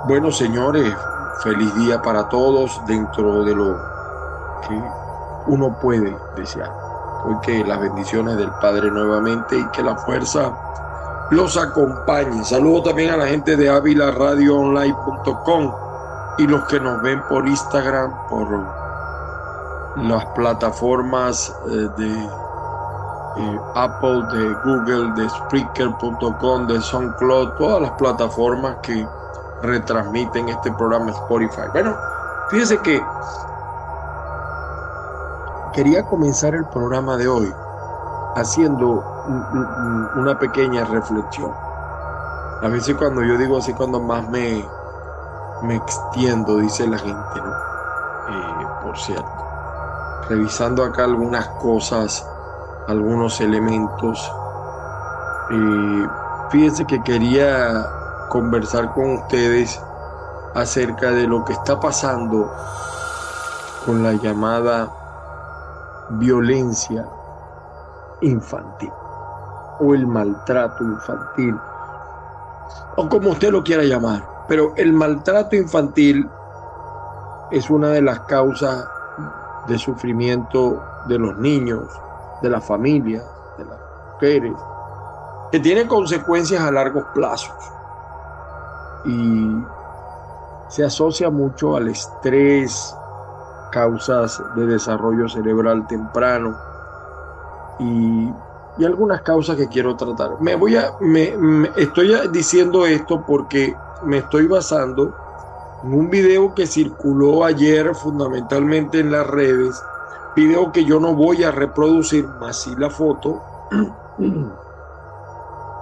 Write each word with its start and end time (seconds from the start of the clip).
Bueno, 0.07 0.31
señores, 0.31 0.95
feliz 1.43 1.75
día 1.77 2.01
para 2.01 2.29
todos 2.29 2.81
dentro 2.87 3.45
de 3.45 3.55
lo 3.55 3.77
que 4.67 4.83
uno 5.47 5.77
puede 5.81 6.17
desear. 6.37 6.73
Porque 7.23 7.65
las 7.65 7.81
bendiciones 7.81 8.37
del 8.37 8.51
Padre 8.61 8.91
nuevamente 8.91 9.59
y 9.59 9.69
que 9.71 9.83
la 9.83 9.97
fuerza 9.97 10.57
los 11.31 11.57
acompañe. 11.57 12.45
Saludo 12.45 12.83
también 12.85 13.11
a 13.11 13.17
la 13.17 13.27
gente 13.27 13.57
de 13.57 13.69
avilaradioonline.com 13.69 15.75
y 16.39 16.47
los 16.47 16.65
que 16.67 16.79
nos 16.81 17.03
ven 17.03 17.21
por 17.29 17.47
Instagram, 17.47 18.15
por 18.29 18.49
las 19.97 20.25
plataformas 20.27 21.55
eh, 21.67 21.89
de 21.97 22.29
eh, 23.37 23.61
Apple, 23.75 24.23
de 24.33 24.55
Google, 24.65 25.13
de 25.17 25.29
Spreaker.com, 25.29 26.67
de 26.67 26.81
SoundCloud, 26.81 27.51
todas 27.59 27.83
las 27.83 27.91
plataformas 27.93 28.79
que 28.83 29.07
retransmiten 29.63 30.49
este 30.49 30.73
programa 30.73 31.11
Spotify. 31.11 31.69
Bueno, 31.73 31.95
fíjese 32.49 32.79
que 32.79 33.05
quería 35.73 36.03
comenzar 36.05 36.55
el 36.55 36.65
programa 36.67 37.17
de 37.17 37.29
hoy 37.29 37.55
haciendo 38.41 39.05
una 40.17 40.39
pequeña 40.39 40.85
reflexión. 40.85 41.53
A 42.63 42.69
veces 42.69 42.97
cuando 42.97 43.23
yo 43.23 43.37
digo 43.37 43.59
así, 43.59 43.73
cuando 43.73 44.01
más 44.01 44.29
me, 44.29 44.65
me 45.63 45.77
extiendo, 45.77 46.57
dice 46.59 46.87
la 46.87 46.99
gente, 46.99 47.41
¿no? 47.41 47.53
Eh, 48.29 48.67
por 48.83 48.99
cierto. 48.99 49.31
Revisando 50.29 50.85
acá 50.85 51.05
algunas 51.05 51.49
cosas, 51.49 52.27
algunos 52.87 53.41
elementos. 53.41 54.33
Eh, 55.51 56.09
fíjense 56.51 56.85
que 56.85 57.03
quería 57.03 57.87
conversar 58.29 58.93
con 58.93 59.15
ustedes 59.15 59.81
acerca 60.55 61.11
de 61.11 61.27
lo 61.27 61.45
que 61.45 61.53
está 61.53 61.79
pasando 61.79 62.53
con 63.87 64.03
la 64.03 64.13
llamada 64.13 64.91
violencia 66.11 67.07
infantil 68.21 68.93
o 69.81 69.95
el 69.95 70.07
maltrato 70.07 70.85
infantil 70.85 71.55
o 72.97 73.09
como 73.09 73.31
usted 73.31 73.51
lo 73.51 73.63
quiera 73.63 73.85
llamar. 73.85 74.29
Pero 74.49 74.73
el 74.77 74.93
maltrato 74.93 75.57
infantil 75.57 76.29
es 77.51 77.71
una 77.71 77.91
de 77.91 78.03
las 78.03 78.21
causas 78.21 78.89
de 79.67 79.79
sufrimiento 79.79 80.83
de 81.07 81.19
los 81.19 81.37
niños, 81.39 81.83
de 82.43 82.51
las 82.51 82.65
familias, 82.65 83.25
de 83.57 83.65
las 83.65 83.79
mujeres, 84.13 84.55
que 85.53 85.61
tiene 85.61 85.87
consecuencias 85.87 86.63
a 86.63 86.73
largos 86.73 87.05
plazos 87.15 87.55
y 89.05 89.65
se 90.69 90.85
asocia 90.85 91.31
mucho 91.31 91.77
al 91.77 91.89
estrés, 91.89 92.95
causas 93.71 94.43
de 94.57 94.67
desarrollo 94.67 95.29
cerebral 95.29 95.87
temprano, 95.87 96.59
y, 97.79 98.85
algunas 98.85 99.23
causas 99.23 99.57
que 99.57 99.67
quiero 99.67 99.97
tratar. 99.97 100.41
Me 100.41 100.55
voy 100.55 100.77
a, 100.77 100.93
me, 101.01 101.35
estoy 101.77 102.15
diciendo 102.31 102.87
esto 102.87 103.25
porque 103.27 103.75
me 104.05 104.19
estoy 104.19 104.47
basando 104.47 105.17
en 105.83 105.95
un 105.95 106.09
video 106.09 106.55
que 106.55 106.65
circuló 106.65 107.45
ayer 107.45 107.93
fundamentalmente 107.95 109.01
en 109.01 109.11
las 109.11 109.27
redes, 109.27 109.83
video 110.37 110.71
que 110.71 110.85
yo 110.85 111.01
no 111.01 111.13
voy 111.15 111.43
a 111.43 111.51
reproducir, 111.51 112.25
más 112.41 112.63
si 112.63 112.77
la 112.77 112.89
foto, 112.89 113.43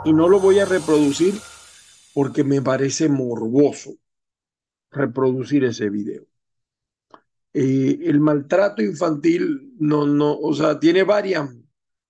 y 0.05 0.13
no 0.15 0.29
lo 0.29 0.41
voy 0.41 0.59
a 0.61 0.65
reproducir 0.65 1.39
porque 2.15 2.45
me 2.45 2.63
parece 2.63 3.11
morboso 3.11 3.91
reproducir 4.91 5.65
ese 5.65 5.91
video. 5.91 6.25
Eh, 7.53 8.01
el 8.05 8.21
maltrato 8.21 8.83
infantil 8.83 9.75
no, 9.79 10.07
no, 10.07 10.35
o 10.39 10.55
sea, 10.55 10.79
tiene 10.79 11.05
varias 11.05 11.51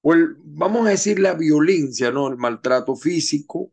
o 0.09 0.15
vamos 0.45 0.87
a 0.87 0.91
decir 0.91 1.19
la 1.19 1.35
violencia, 1.35 2.13
¿no? 2.13 2.29
El 2.29 2.37
maltrato 2.37 2.95
físico, 2.95 3.73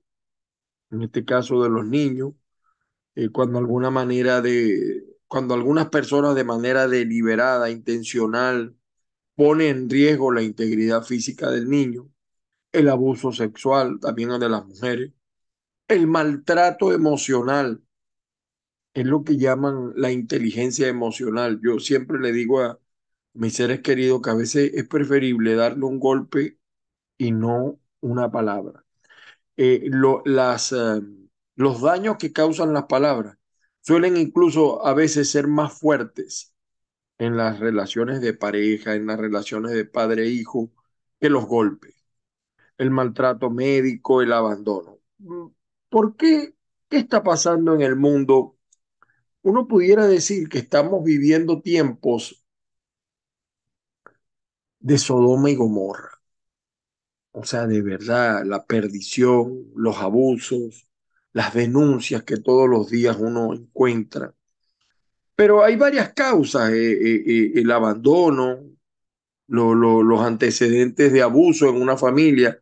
en 0.89 1.03
este 1.03 1.23
caso 1.25 1.61
de 1.61 1.69
los 1.69 1.85
niños, 1.85 2.33
eh, 3.13 3.29
cuando 3.29 3.59
alguna 3.59 3.91
manera 3.91 4.41
de, 4.41 5.05
cuando 5.27 5.53
algunas 5.53 5.89
personas 5.89 6.33
de 6.33 6.43
manera 6.43 6.87
deliberada, 6.87 7.69
intencional, 7.69 8.75
ponen 9.35 9.77
en 9.77 9.89
riesgo 9.91 10.31
la 10.31 10.41
integridad 10.41 11.03
física 11.03 11.51
del 11.51 11.69
niño, 11.69 12.09
el 12.71 12.89
abuso 12.89 13.31
sexual 13.31 13.99
también 13.99 14.29
de 14.39 14.49
las 14.49 14.65
mujeres, 14.65 15.13
el 15.87 16.07
maltrato 16.07 16.93
emocional, 16.93 17.83
es 18.95 19.05
lo 19.05 19.23
que 19.23 19.37
llaman 19.37 19.93
la 19.95 20.11
inteligencia 20.11 20.87
emocional. 20.87 21.59
Yo 21.63 21.79
siempre 21.79 22.19
le 22.19 22.31
digo 22.31 22.61
a, 22.61 22.79
mis 23.33 23.55
seres 23.55 23.81
queridos, 23.81 24.21
que 24.21 24.29
a 24.29 24.35
veces 24.35 24.71
es 24.73 24.87
preferible 24.87 25.55
darle 25.55 25.85
un 25.85 25.99
golpe 25.99 26.59
y 27.17 27.31
no 27.31 27.79
una 28.01 28.31
palabra. 28.31 28.85
Eh, 29.57 29.83
eh, 29.85 31.01
Los 31.55 31.81
daños 31.81 32.17
que 32.17 32.33
causan 32.33 32.73
las 32.73 32.85
palabras 32.85 33.37
suelen 33.81 34.17
incluso 34.17 34.85
a 34.85 34.93
veces 34.93 35.29
ser 35.31 35.47
más 35.47 35.73
fuertes 35.79 36.55
en 37.17 37.37
las 37.37 37.59
relaciones 37.59 38.21
de 38.21 38.33
pareja, 38.33 38.95
en 38.95 39.07
las 39.07 39.19
relaciones 39.19 39.73
de 39.73 39.85
padre-hijo, 39.85 40.71
e 41.19 41.21
que 41.21 41.29
los 41.29 41.45
golpes, 41.47 41.95
el 42.77 42.91
maltrato 42.91 43.49
médico, 43.49 44.21
el 44.21 44.33
abandono. 44.33 44.99
¿Por 45.89 46.15
qué? 46.17 46.55
¿Qué 46.89 46.97
está 46.97 47.23
pasando 47.23 47.73
en 47.75 47.81
el 47.81 47.95
mundo? 47.95 48.57
Uno 49.43 49.67
pudiera 49.67 50.07
decir 50.07 50.49
que 50.49 50.59
estamos 50.59 51.03
viviendo 51.03 51.61
tiempos 51.61 52.42
de 54.83 54.97
Sodoma 54.97 55.49
y 55.49 55.55
Gomorra. 55.55 56.21
O 57.31 57.43
sea, 57.45 57.65
de 57.65 57.81
verdad, 57.81 58.43
la 58.45 58.65
perdición, 58.65 59.71
los 59.75 59.97
abusos, 59.97 60.87
las 61.33 61.53
denuncias 61.53 62.23
que 62.23 62.37
todos 62.37 62.69
los 62.69 62.89
días 62.89 63.17
uno 63.19 63.53
encuentra. 63.53 64.35
Pero 65.35 65.63
hay 65.63 65.75
varias 65.77 66.13
causas, 66.13 66.71
eh, 66.71 66.91
eh, 66.93 67.23
eh, 67.25 67.51
el 67.55 67.71
abandono, 67.71 68.59
los 69.47 70.21
antecedentes 70.21 71.11
de 71.11 71.21
abuso 71.21 71.69
en 71.69 71.81
una 71.81 71.97
familia, 71.97 72.59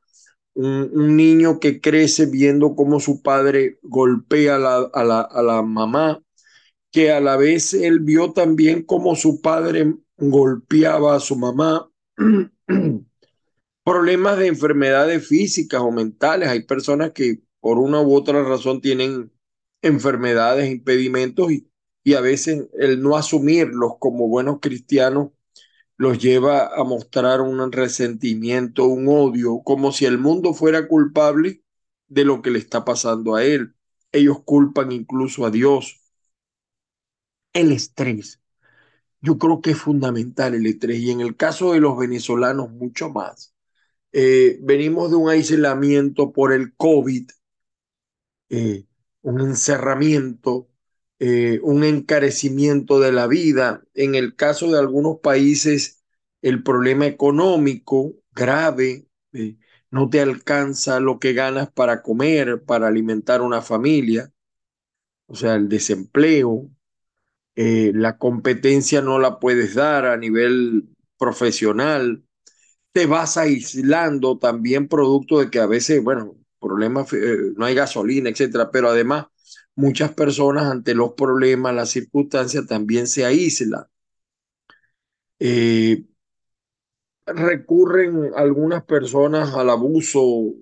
un, 0.54 1.16
niño 1.18 1.60
que 1.60 1.82
crece 1.82 2.26
viendo 2.28 2.76
cómo 2.76 3.00
su 3.00 3.22
padre 3.22 3.80
golpea 3.84 4.58
la, 4.58 4.90
a, 4.94 5.04
la, 5.04 5.22
a 5.22 5.42
la 5.42 5.62
mamá, 5.64 6.22
que 6.92 7.12
a 7.12 7.20
la 7.22 7.38
vez 7.38 7.74
él 7.74 8.00
vio 8.02 8.34
también 8.34 8.84
cómo 8.84 9.16
su 9.16 9.42
padre 9.42 9.96
golpeaba 10.18 11.16
a 11.16 11.20
su 11.20 11.36
mamá. 11.36 11.91
Problemas 13.84 14.38
de 14.38 14.48
enfermedades 14.48 15.28
físicas 15.28 15.82
o 15.82 15.92
mentales. 15.92 16.50
Hay 16.50 16.64
personas 16.64 17.12
que 17.12 17.42
por 17.60 17.80
una 17.80 18.02
u 18.02 18.16
otra 18.16 18.44
razón 18.44 18.82
tienen 18.82 19.32
enfermedades, 19.82 20.72
impedimentos 20.72 21.52
y, 21.52 21.70
y 22.04 22.14
a 22.16 22.22
veces 22.22 22.68
el 22.80 23.02
no 23.02 23.18
asumirlos 23.18 23.94
como 24.00 24.28
buenos 24.28 24.60
cristianos 24.62 25.30
los 25.98 26.20
lleva 26.20 26.68
a 26.76 26.84
mostrar 26.84 27.42
un 27.42 27.72
resentimiento, 27.72 28.86
un 28.88 29.08
odio, 29.10 29.62
como 29.64 29.92
si 29.94 30.06
el 30.06 30.18
mundo 30.18 30.54
fuera 30.54 30.88
culpable 30.88 31.64
de 32.10 32.26
lo 32.26 32.42
que 32.42 32.52
le 32.52 32.60
está 32.60 32.86
pasando 32.86 33.36
a 33.36 33.46
él. 33.46 33.76
Ellos 34.12 34.40
culpan 34.46 34.92
incluso 34.92 35.46
a 35.46 35.52
Dios. 35.52 36.02
El 37.54 37.72
estrés. 37.72 38.41
Yo 39.22 39.38
creo 39.38 39.62
que 39.62 39.72
es 39.72 39.78
fundamental 39.78 40.56
el 40.56 40.66
estrés 40.66 41.00
y 41.00 41.12
en 41.12 41.22
el 41.22 41.36
caso 41.36 41.74
de 41.74 41.80
los 41.80 41.98
venezolanos 41.98 42.72
mucho 42.72 43.10
más. 43.10 43.54
Eh, 44.14 44.60
venimos 44.62 45.12
de 45.12 45.18
un 45.18 45.30
aislamiento 45.30 46.34
por 46.34 46.54
el 46.54 46.76
COVID, 46.76 47.30
eh, 48.50 48.86
un 49.22 49.42
encerramiento, 49.42 50.68
eh, 51.20 51.60
un 51.64 51.84
encarecimiento 51.84 53.00
de 53.00 53.12
la 53.12 53.28
vida. 53.28 53.84
En 53.94 54.16
el 54.16 54.36
caso 54.36 54.72
de 54.72 54.80
algunos 54.80 55.20
países, 55.20 56.04
el 56.42 56.64
problema 56.64 57.06
económico 57.06 58.14
grave, 58.34 59.08
no 59.92 60.10
te 60.10 60.22
alcanza 60.22 61.00
lo 61.00 61.20
que 61.20 61.34
ganas 61.34 61.72
para 61.72 62.02
comer, 62.02 62.64
para 62.64 62.88
alimentar 62.88 63.42
una 63.42 63.62
familia, 63.62 64.32
o 65.28 65.36
sea, 65.36 65.56
el 65.56 65.70
desempleo, 65.70 66.70
eh, 67.56 67.92
la 67.96 68.18
competencia 68.18 69.02
no 69.02 69.20
la 69.20 69.40
puedes 69.40 69.76
dar 69.76 70.06
a 70.06 70.18
nivel 70.18 70.90
profesional, 71.18 72.24
te 72.94 73.06
vas 73.06 73.38
aislando 73.38 74.38
también 74.40 74.88
producto 74.88 75.40
de 75.40 75.50
que 75.52 75.60
a 75.60 75.68
veces, 75.68 76.04
bueno, 76.04 76.36
problemas, 76.60 77.10
no 77.56 77.66
hay 77.66 77.76
gasolina, 77.76 78.30
etcétera, 78.30 78.72
pero 78.72 78.90
además 78.90 79.28
muchas 79.76 80.14
personas 80.14 80.66
ante 80.66 80.96
los 80.96 81.14
problemas, 81.14 81.76
las 81.76 81.90
circunstancias, 81.90 82.68
también 82.68 83.08
se 83.08 83.26
aíslan. 83.26 83.86
Eh, 85.40 86.06
recurren 87.26 88.32
algunas 88.36 88.84
personas 88.84 89.54
al 89.56 89.70
abuso 89.70 90.54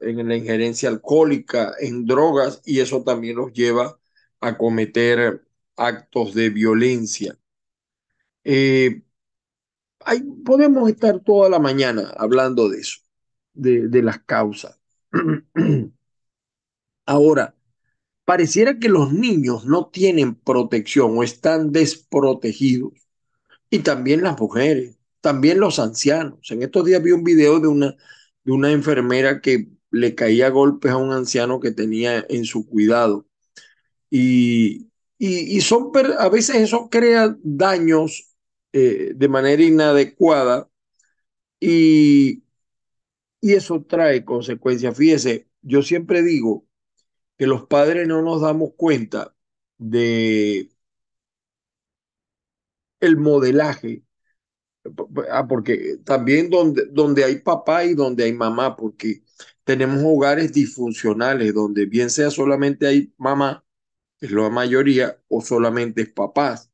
en 0.00 0.28
la 0.28 0.36
injerencia 0.36 0.88
alcohólica, 0.88 1.74
en 1.80 2.06
drogas, 2.06 2.62
y 2.64 2.80
eso 2.80 3.02
también 3.02 3.36
los 3.36 3.52
lleva 3.52 3.98
a 4.40 4.56
cometer 4.56 5.42
actos 5.78 6.34
de 6.34 6.50
violencia. 6.50 7.38
Eh, 8.44 9.02
podemos 10.44 10.88
estar 10.88 11.20
toda 11.20 11.48
la 11.48 11.58
mañana 11.58 12.12
hablando 12.16 12.68
de 12.68 12.78
eso, 12.80 13.00
de, 13.54 13.88
de 13.88 14.02
las 14.02 14.20
causas. 14.20 14.78
Ahora, 17.06 17.54
pareciera 18.24 18.78
que 18.78 18.88
los 18.88 19.12
niños 19.12 19.64
no 19.66 19.88
tienen 19.88 20.34
protección 20.34 21.16
o 21.16 21.22
están 21.22 21.72
desprotegidos. 21.72 22.92
Y 23.70 23.80
también 23.80 24.22
las 24.22 24.38
mujeres, 24.38 24.98
también 25.20 25.60
los 25.60 25.78
ancianos. 25.78 26.50
En 26.50 26.62
estos 26.62 26.84
días 26.84 27.02
vi 27.02 27.12
un 27.12 27.24
video 27.24 27.60
de 27.60 27.68
una, 27.68 27.96
de 28.44 28.52
una 28.52 28.72
enfermera 28.72 29.40
que 29.40 29.68
le 29.90 30.14
caía 30.14 30.50
golpes 30.50 30.92
a 30.92 30.96
un 30.98 31.12
anciano 31.12 31.60
que 31.60 31.70
tenía 31.72 32.24
en 32.28 32.44
su 32.44 32.66
cuidado. 32.66 33.26
Y, 34.10 34.88
y, 35.18 35.60
son, 35.62 35.90
a 36.18 36.28
veces 36.28 36.56
eso 36.56 36.88
crea 36.90 37.36
daños 37.42 38.34
eh, 38.72 39.12
de 39.14 39.28
manera 39.28 39.62
inadecuada 39.62 40.68
y, 41.60 42.44
y 43.40 43.54
eso 43.54 43.82
trae 43.84 44.24
consecuencias. 44.24 44.96
Fíjese, 44.96 45.48
yo 45.62 45.82
siempre 45.82 46.22
digo, 46.22 46.66
que 47.38 47.46
los 47.46 47.66
padres 47.66 48.08
no 48.08 48.22
nos 48.22 48.42
damos 48.42 48.72
cuenta 48.76 49.34
de 49.78 50.70
el 53.00 53.16
modelaje, 53.16 54.04
ah, 55.30 55.46
porque 55.48 55.98
también 56.04 56.50
donde, 56.50 56.86
donde 56.90 57.24
hay 57.24 57.36
papá 57.40 57.84
y 57.84 57.94
donde 57.94 58.24
hay 58.24 58.32
mamá, 58.32 58.76
porque 58.76 59.22
tenemos 59.64 60.02
hogares 60.04 60.52
disfuncionales 60.52 61.54
donde 61.54 61.86
bien 61.86 62.10
sea 62.10 62.30
solamente 62.30 62.86
hay 62.86 63.12
mamá, 63.18 63.64
es 64.20 64.30
la 64.32 64.50
mayoría, 64.50 65.20
o 65.28 65.40
solamente 65.40 66.02
es 66.02 66.10
papás, 66.10 66.70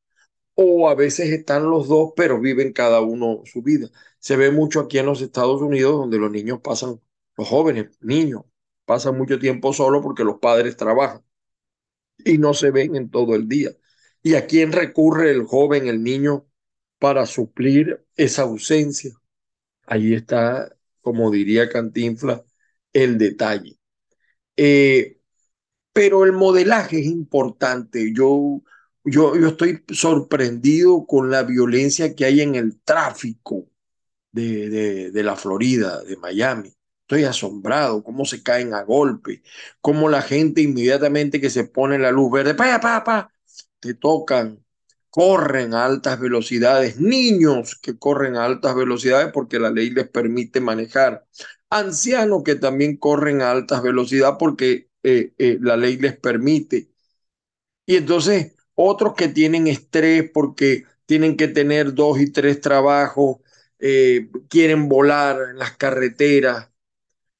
o 0.54 0.88
a 0.88 0.94
veces 0.94 1.30
están 1.30 1.70
los 1.70 1.88
dos, 1.88 2.12
pero 2.16 2.40
viven 2.40 2.72
cada 2.72 3.00
uno 3.02 3.42
su 3.46 3.62
vida. 3.62 3.90
Se 4.20 4.36
ve 4.36 4.50
mucho 4.52 4.80
aquí 4.80 4.98
en 4.98 5.06
los 5.06 5.22
Estados 5.22 5.62
Unidos 5.62 5.92
donde 5.96 6.18
los 6.18 6.30
niños 6.32 6.60
pasan, 6.62 7.00
los 7.36 7.48
jóvenes, 7.48 7.88
niños, 8.00 8.42
pasa 8.84 9.12
mucho 9.12 9.38
tiempo 9.38 9.72
solo 9.72 10.02
porque 10.02 10.24
los 10.24 10.38
padres 10.40 10.76
trabajan 10.76 11.22
y 12.18 12.38
no 12.38 12.54
se 12.54 12.70
ven 12.70 12.96
en 12.96 13.10
todo 13.10 13.34
el 13.34 13.48
día. 13.48 13.70
¿Y 14.22 14.34
a 14.34 14.46
quién 14.46 14.72
recurre 14.72 15.30
el 15.30 15.44
joven, 15.44 15.86
el 15.88 16.02
niño, 16.02 16.46
para 16.98 17.26
suplir 17.26 18.04
esa 18.16 18.42
ausencia? 18.42 19.12
Ahí 19.86 20.14
está, 20.14 20.76
como 21.02 21.30
diría 21.30 21.68
Cantinfla, 21.70 22.44
el 22.92 23.18
detalle. 23.18 23.78
Eh, 24.56 25.20
pero 25.94 26.24
el 26.24 26.32
modelaje 26.32 27.00
es 27.00 27.06
importante. 27.06 28.12
Yo, 28.14 28.62
yo, 29.04 29.36
yo 29.36 29.48
estoy 29.48 29.84
sorprendido 29.90 31.06
con 31.06 31.30
la 31.30 31.44
violencia 31.44 32.14
que 32.16 32.26
hay 32.26 32.42
en 32.42 32.56
el 32.56 32.80
tráfico 32.82 33.68
de, 34.32 34.68
de, 34.70 35.10
de 35.12 35.22
la 35.22 35.36
Florida, 35.36 36.02
de 36.04 36.16
Miami. 36.18 36.74
Estoy 37.02 37.24
asombrado, 37.24 38.02
cómo 38.04 38.24
se 38.24 38.42
caen 38.42 38.74
a 38.74 38.82
golpe, 38.82 39.42
cómo 39.80 40.08
la 40.08 40.22
gente 40.22 40.62
inmediatamente 40.62 41.40
que 41.40 41.50
se 41.50 41.64
pone 41.64 41.98
la 41.98 42.10
luz 42.12 42.32
verde, 42.32 42.54
pa, 42.54 42.80
pa, 42.80 43.04
pa, 43.04 43.32
te 43.80 43.94
tocan, 43.94 44.64
corren 45.10 45.74
a 45.74 45.84
altas 45.84 46.18
velocidades, 46.20 46.98
niños 46.98 47.76
que 47.76 47.98
corren 47.98 48.36
a 48.36 48.44
altas 48.46 48.74
velocidades 48.74 49.30
porque 49.32 49.60
la 49.60 49.70
ley 49.70 49.90
les 49.90 50.08
permite 50.08 50.60
manejar, 50.60 51.26
ancianos 51.70 52.42
que 52.42 52.56
también 52.56 52.96
corren 52.96 53.42
a 53.42 53.50
altas 53.52 53.82
velocidades 53.82 54.36
porque 54.38 54.88
eh, 55.04 55.34
eh, 55.38 55.58
la 55.60 55.76
ley 55.76 55.98
les 55.98 56.16
permite. 56.18 56.90
Y 57.86 57.96
entonces 57.96 58.54
otros 58.74 59.14
que 59.14 59.28
tienen 59.28 59.68
estrés 59.68 60.30
porque 60.32 60.84
tienen 61.06 61.36
que 61.36 61.48
tener 61.48 61.94
dos 61.94 62.20
y 62.20 62.32
tres 62.32 62.60
trabajos, 62.60 63.38
eh, 63.78 64.30
quieren 64.48 64.88
volar 64.88 65.50
en 65.50 65.58
las 65.58 65.76
carreteras, 65.76 66.70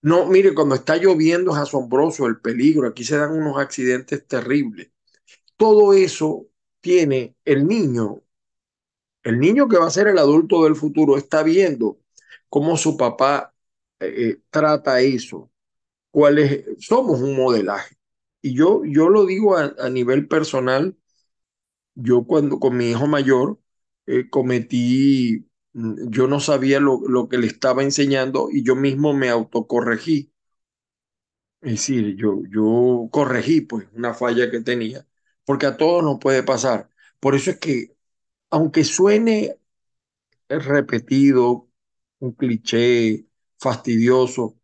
no, 0.02 0.26
mire, 0.26 0.54
cuando 0.54 0.74
está 0.76 0.96
lloviendo 0.96 1.52
es 1.52 1.58
asombroso 1.58 2.26
el 2.26 2.40
peligro. 2.40 2.88
Aquí 2.88 3.04
se 3.04 3.16
dan 3.18 3.32
unos 3.32 3.58
accidentes 3.58 4.26
terribles. 4.26 4.90
Todo 5.56 5.94
eso 5.94 6.48
tiene 6.80 7.36
el 7.44 7.66
niño. 7.66 8.22
El 9.22 9.40
niño 9.40 9.68
que 9.68 9.78
va 9.78 9.86
a 9.86 9.90
ser 9.90 10.08
el 10.08 10.18
adulto 10.18 10.64
del 10.64 10.76
futuro 10.76 11.16
está 11.16 11.42
viendo 11.42 11.98
cómo 12.48 12.76
su 12.76 12.96
papá 12.96 13.54
trata 14.50 15.00
eso. 15.00 15.50
¿Cuál 16.14 16.38
es? 16.38 16.64
Somos 16.78 17.20
un 17.20 17.36
modelaje. 17.36 17.96
Y 18.40 18.54
yo, 18.54 18.82
yo 18.84 19.08
lo 19.08 19.26
digo 19.26 19.56
a, 19.56 19.90
nivel 19.90 20.28
personal. 20.28 20.96
Yo 21.94 22.24
cuando 22.24 22.60
con 22.60 22.76
mi 22.76 22.90
hijo 22.90 23.06
mayor 23.06 23.60
eh, 24.06 24.28
cometí 24.30 25.46
Mm, 25.74 26.10
yo 26.10 26.26
no 26.28 26.40
sabía 26.40 26.80
lo, 26.80 27.00
lo, 27.08 27.28
que 27.28 27.38
le 27.38 27.46
estaba 27.48 27.82
enseñando 27.82 28.48
y 28.50 28.64
yo 28.64 28.76
mismo 28.76 29.12
me 29.12 29.28
autocorregí. 29.28 30.32
Es 31.60 31.70
decir, 31.72 32.16
yo, 32.16 32.42
yo 32.50 33.08
corregí 33.10 33.62
pues 33.62 33.88
una 33.94 34.12
falla 34.14 34.50
que 34.50 34.60
tenía, 34.60 35.06
porque 35.44 35.66
a 35.66 35.76
todos 35.76 36.02
nos 36.04 36.18
puede 36.20 36.42
pasar. 36.42 36.90
Por 37.20 37.34
eso 37.34 37.50
es 37.50 37.58
que, 37.58 37.96
aunque 38.50 38.84
suene 38.84 39.58
repetido, 40.48 41.68
un 42.20 42.32
cliché 42.34 43.26
fastidioso, 43.58 44.58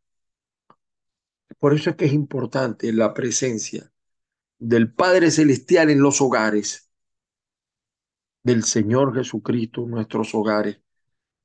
por 1.61 1.75
eso 1.75 1.91
es 1.91 1.97
que 1.97 2.07
es 2.07 2.13
importante 2.15 2.93
la 2.93 3.15
presencia 3.15 3.93
del 4.59 4.93
Padre 4.93 5.31
Celestial 5.31 5.91
en 5.91 6.01
los 6.01 6.21
hogares, 6.21 6.91
del 8.43 8.65
Señor 8.65 9.15
Jesucristo 9.15 9.85
en 9.85 9.91
nuestros 9.91 10.35
hogares. 10.35 10.81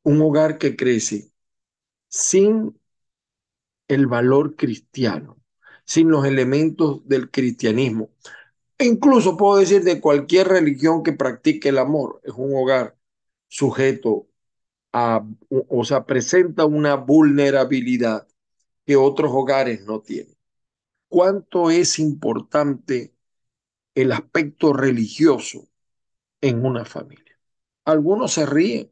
Un 0.04 0.22
hogar 0.22 0.58
que 0.58 0.76
crece 0.76 1.32
sin 2.08 2.80
el 3.88 4.08
valor 4.08 4.56
cristiano, 4.56 5.38
sin 5.86 6.10
los 6.10 6.26
elementos 6.26 7.08
del 7.08 7.30
cristianismo. 7.30 8.10
E 8.78 8.86
incluso 8.86 9.38
puedo 9.38 9.58
decir 9.58 9.84
de 9.84 10.02
cualquier 10.02 10.48
religión 10.48 11.04
que 11.04 11.14
practique 11.14 11.70
el 11.70 11.78
amor, 11.78 12.22
es 12.24 12.34
un 12.36 12.56
hogar 12.56 12.98
sujeto 13.48 14.28
a, 14.94 15.26
o 15.50 15.84
sea, 15.86 16.06
presenta 16.06 16.66
una 16.66 16.96
vulnerabilidad 16.96 18.28
que 18.86 18.96
otros 18.96 19.32
hogares 19.34 19.84
no 19.86 20.01
tienen. 20.01 20.36
¿Cuánto 21.08 21.72
es 21.72 22.00
importante 22.00 23.15
el 23.96 24.12
aspecto 24.12 24.74
religioso 24.74 25.70
en 26.42 26.65
una 26.65 26.86
familia? 26.86 27.39
Algunos 27.86 28.34
se 28.34 28.46
ríen. 28.46 28.92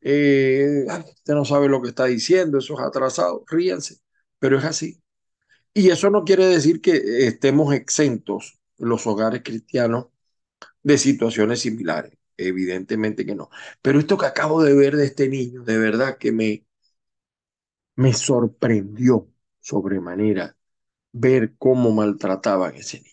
Eh, 0.00 0.86
usted 0.88 1.34
no 1.34 1.44
sabe 1.44 1.68
lo 1.68 1.82
que 1.82 1.88
está 1.90 2.04
diciendo, 2.06 2.58
eso 2.58 2.74
es 2.74 2.80
atrasado, 2.80 3.44
ríense, 3.48 3.98
pero 4.38 4.58
es 4.58 4.64
así. 4.64 5.02
Y 5.74 5.90
eso 5.90 6.10
no 6.10 6.24
quiere 6.24 6.46
decir 6.46 6.80
que 6.80 7.26
estemos 7.26 7.74
exentos 7.74 8.60
los 8.78 9.06
hogares 9.06 9.42
cristianos 9.44 10.08
de 10.82 10.98
situaciones 10.98 11.60
similares. 11.60 12.14
Evidentemente 12.36 13.26
que 13.26 13.34
no. 13.34 13.50
Pero 13.82 13.98
esto 13.98 14.18
que 14.18 14.26
acabo 14.26 14.62
de 14.62 14.74
ver 14.74 14.96
de 14.96 15.06
este 15.06 15.28
niño, 15.28 15.64
de 15.64 15.78
verdad 15.78 16.18
que 16.18 16.32
me, 16.32 16.66
me 17.98 18.12
sorprendió 18.14 19.28
sobremanera 19.60 20.56
ver 21.12 21.54
cómo 21.58 21.92
maltrataban 21.92 22.74
a 22.74 22.78
ese 22.78 22.98
niño. 23.00 23.12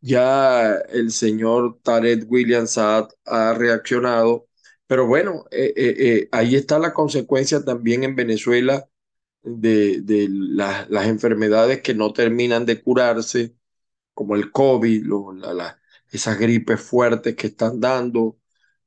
Ya 0.00 0.74
el 0.76 1.10
señor 1.10 1.80
Tarek 1.82 2.30
William 2.30 2.68
Saad 2.68 3.08
ha 3.24 3.54
reaccionado, 3.54 4.48
pero 4.86 5.06
bueno, 5.08 5.46
eh, 5.50 5.72
eh, 5.76 5.94
eh, 5.98 6.28
ahí 6.32 6.56
está 6.56 6.78
la 6.78 6.94
consecuencia 6.94 7.64
también 7.64 8.04
en 8.04 8.16
Venezuela 8.16 8.88
de, 9.42 10.28
las 10.48 11.06
enfermedades 11.08 11.82
que 11.82 11.94
no 11.94 12.12
terminan 12.12 12.66
de 12.66 12.82
curarse, 12.82 13.56
como 14.14 14.36
el 14.36 14.52
COVID, 14.52 15.06
la, 15.36 15.80
esas 16.12 16.38
gripes 16.38 16.80
fuertes 16.80 17.36
que 17.36 17.48
están 17.48 17.80
dando, 17.80 18.38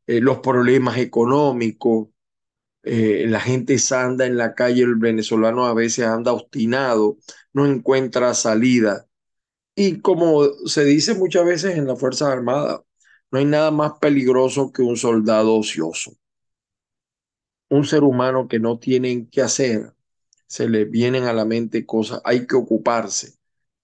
los 0.08 0.40
problemas 0.40 0.98
económicos, 0.98 2.10
eh, 2.84 3.26
la 3.28 3.40
gente 3.40 3.78
anda 3.92 4.26
en 4.26 4.38
la 4.38 4.56
calle, 4.56 4.84
el 4.84 4.96
venezolano 4.96 5.66
a 5.68 5.74
veces 5.74 6.06
anda 6.06 6.34
obstinado, 6.34 7.18
no 7.54 7.66
encuentra 7.66 8.34
salida. 8.34 9.08
Y 9.76 10.02
como 10.02 10.44
se 10.66 10.84
dice 10.86 11.16
muchas 11.16 11.46
veces 11.46 11.78
en 11.78 11.88
las 11.88 12.00
Fuerzas 12.00 12.30
Armadas, 12.30 12.82
no 13.32 13.40
hay 13.40 13.46
nada 13.46 13.72
más 13.72 13.94
peligroso 14.00 14.72
que 14.72 14.82
un 14.82 14.98
soldado 14.98 15.56
ocioso. 15.56 16.14
Un 17.70 17.86
ser 17.86 18.04
humano 18.04 18.48
que 18.48 18.60
no 18.60 18.80
tiene 18.80 19.28
que 19.30 19.42
hacer, 19.42 19.94
se 20.48 20.68
le 20.68 20.86
vienen 20.86 21.26
a 21.26 21.34
la 21.34 21.46
mente 21.46 21.86
cosas, 21.86 22.22
hay 22.24 22.48
que 22.48 22.56
ocuparse, 22.56 23.36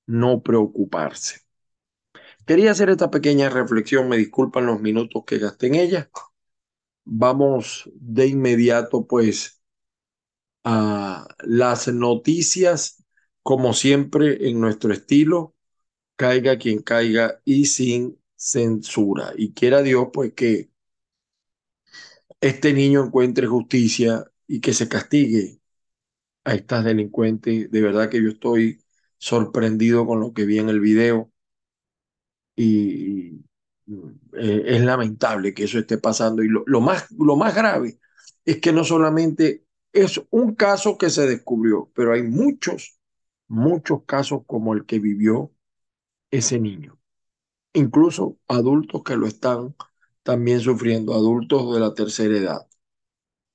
no 0.08 0.42
preocuparse. 0.42 1.42
Quería 2.46 2.72
hacer 2.72 2.90
esta 2.90 3.12
pequeña 3.12 3.50
reflexión, 3.50 4.10
me 4.10 4.18
disculpan 4.18 4.66
los 4.66 4.82
minutos 4.82 5.24
que 5.26 5.40
gasté 5.40 5.68
en 5.68 5.76
ella 5.76 6.10
vamos 7.06 7.90
de 7.96 8.28
inmediato 8.28 9.08
pues 9.08 9.62
a 10.64 11.28
las 11.40 11.88
noticias, 11.90 13.04
como 13.44 13.74
siempre 13.74 14.50
en 14.50 14.60
nuestro 14.60 14.94
estilo, 14.94 15.56
caiga 16.16 16.58
quien 16.58 16.82
caiga 16.82 17.42
y 17.46 17.66
sin 17.68 18.20
censura. 18.36 19.34
Y 19.38 19.54
quiera 19.54 19.82
Dios 19.84 20.10
pues 20.14 20.34
que 20.34 20.72
este 22.42 22.74
niño 22.74 23.06
encuentre 23.06 23.48
justicia 23.48 24.26
y 24.48 24.62
que 24.62 24.74
se 24.74 24.88
castigue 24.90 25.60
a 26.46 26.56
estas 26.56 26.86
delincuentes. 26.86 27.72
De 27.72 27.82
verdad 27.82 28.10
que 28.10 28.24
yo 28.24 28.30
estoy 28.30 28.82
sorprendido 29.18 30.06
con 30.08 30.20
lo 30.22 30.34
que 30.34 30.46
vi 30.46 30.60
en 30.60 30.70
el 30.70 30.80
video 30.80 31.32
y, 32.56 33.44
eh, 34.34 34.64
es 34.66 34.82
lamentable 34.82 35.54
que 35.54 35.64
eso 35.66 35.80
esté 35.80 35.98
pasando 35.98 36.44
y 36.44 36.48
lo, 36.50 36.64
lo, 36.66 36.82
más, 36.82 37.08
lo 37.12 37.36
más 37.36 37.56
grave 37.56 38.00
es 38.46 38.60
que 38.62 38.72
no 38.74 38.84
solamente 38.84 39.66
es 39.94 40.22
un 40.30 40.56
caso 40.56 40.98
que 40.98 41.10
se 41.10 41.26
descubrió, 41.28 41.92
pero 41.96 42.14
hay 42.14 42.24
muchos, 42.24 43.00
muchos 43.48 44.04
casos 44.06 44.42
como 44.46 44.74
el 44.74 44.86
que 44.86 45.00
vivió 45.00 45.52
ese 46.32 46.60
niño. 46.60 47.00
Incluso 47.74 48.38
adultos 48.48 49.04
que 49.04 49.18
lo 49.18 49.28
están 49.28 49.76
también 50.24 50.60
sufriendo, 50.62 51.14
adultos 51.14 51.74
de 51.74 51.80
la 51.82 51.94
tercera 51.94 52.38
edad, 52.38 52.68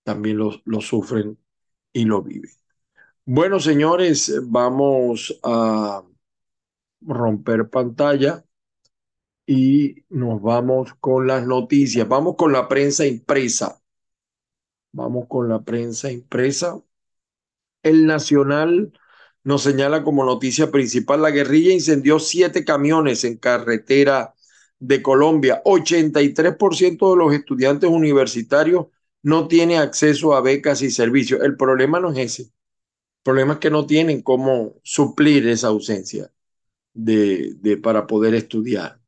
también 0.04 0.38
lo, 0.38 0.52
lo 0.64 0.80
sufren 0.80 1.38
y 1.92 2.04
lo 2.04 2.22
viven. 2.22 2.50
Bueno, 3.26 3.60
señores, 3.60 4.34
vamos 4.49 5.38
a 5.44 6.02
romper 7.02 7.68
pantalla 7.70 8.44
y 9.47 10.04
nos 10.09 10.40
vamos 10.42 10.94
con 11.00 11.26
las 11.26 11.47
noticias. 11.47 12.09
Vamos 12.09 12.37
con 12.37 12.52
la 12.52 12.68
prensa 12.68 13.06
impresa. 13.06 13.80
Vamos 14.92 15.26
con 15.28 15.49
la 15.49 15.62
prensa 15.62 16.11
impresa. 16.11 16.80
El 17.82 18.06
Nacional 18.06 18.92
nos 19.44 19.62
señala 19.62 20.04
como 20.04 20.25
noticia 20.25 20.70
principal, 20.70 21.23
la 21.23 21.30
guerrilla 21.30 21.73
incendió 21.73 22.18
siete 22.18 22.64
camiones 22.64 23.25
en 23.25 23.37
carretera 23.38 24.35
de 24.78 25.02
Colombia. 25.02 25.62
83% 25.64 27.11
de 27.11 27.16
los 27.16 27.32
estudiantes 27.35 27.90
universitarios 27.90 28.87
no 29.23 29.49
tienen 29.49 29.78
acceso 29.78 30.35
a 30.35 30.40
becas 30.42 30.82
y 30.82 30.90
servicios. 30.90 31.40
El 31.42 31.56
problema 31.56 32.00
no 32.00 32.12
es 32.12 32.18
ese. 32.18 32.42
El 32.42 32.50
problema 33.25 33.54
es 33.54 33.59
que 33.61 33.70
no 33.70 33.87
tienen 33.87 34.23
cómo 34.23 34.76
suplir 34.82 35.47
esa 35.49 35.68
ausencia 35.68 36.32
de 36.94 37.78
para 37.82 38.06
poder 38.06 38.35
estudiar. 38.35 39.00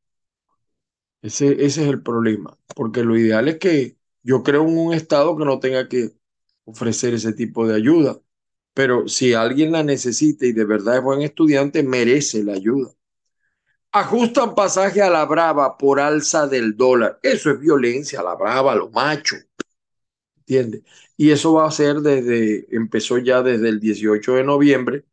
Ese, 1.23 1.53
ese 1.65 1.83
es 1.83 1.87
el 1.89 2.03
problema, 2.03 2.57
porque 2.75 3.03
lo 3.03 3.17
ideal 3.17 3.47
es 3.47 3.57
que 3.57 3.97
yo 4.23 4.43
creo 4.43 4.63
en 4.63 4.77
un 4.77 4.93
Estado 4.93 5.37
que 5.37 5.45
no 5.45 5.59
tenga 5.59 5.87
que 5.89 6.11
ofrecer 6.65 7.13
ese 7.13 7.33
tipo 7.33 7.65
de 7.67 7.75
ayuda, 7.75 8.19
pero 8.73 9.07
si 9.07 9.33
alguien 9.33 9.71
la 9.71 9.83
necesita 9.83 10.45
y 10.45 10.53
de 10.53 10.65
verdad 10.65 10.97
es 10.97 11.03
buen 11.03 11.21
estudiante, 11.21 11.83
merece 11.83 12.43
la 12.43 12.53
ayuda. 12.53 12.93
Ajustan 13.93 14.55
pasaje 14.55 15.01
a 15.01 15.09
la 15.09 15.25
brava 15.25 15.77
por 15.77 15.99
alza 16.01 16.47
del 16.47 16.75
dólar. 16.75 17.19
Eso 17.23 17.51
es 17.51 17.59
violencia, 17.59 18.21
la 18.21 18.35
brava, 18.35 18.75
lo 18.75 18.89
macho. 18.89 19.37
¿Entiendes? 20.37 20.83
Y 21.17 21.31
eso 21.31 21.53
va 21.53 21.67
a 21.67 21.71
ser 21.71 21.97
desde, 21.97 22.67
empezó 22.75 23.17
ya 23.17 23.41
desde 23.41 23.69
el 23.69 23.79
18 23.79 24.35
de 24.35 24.43
noviembre, 24.43 25.05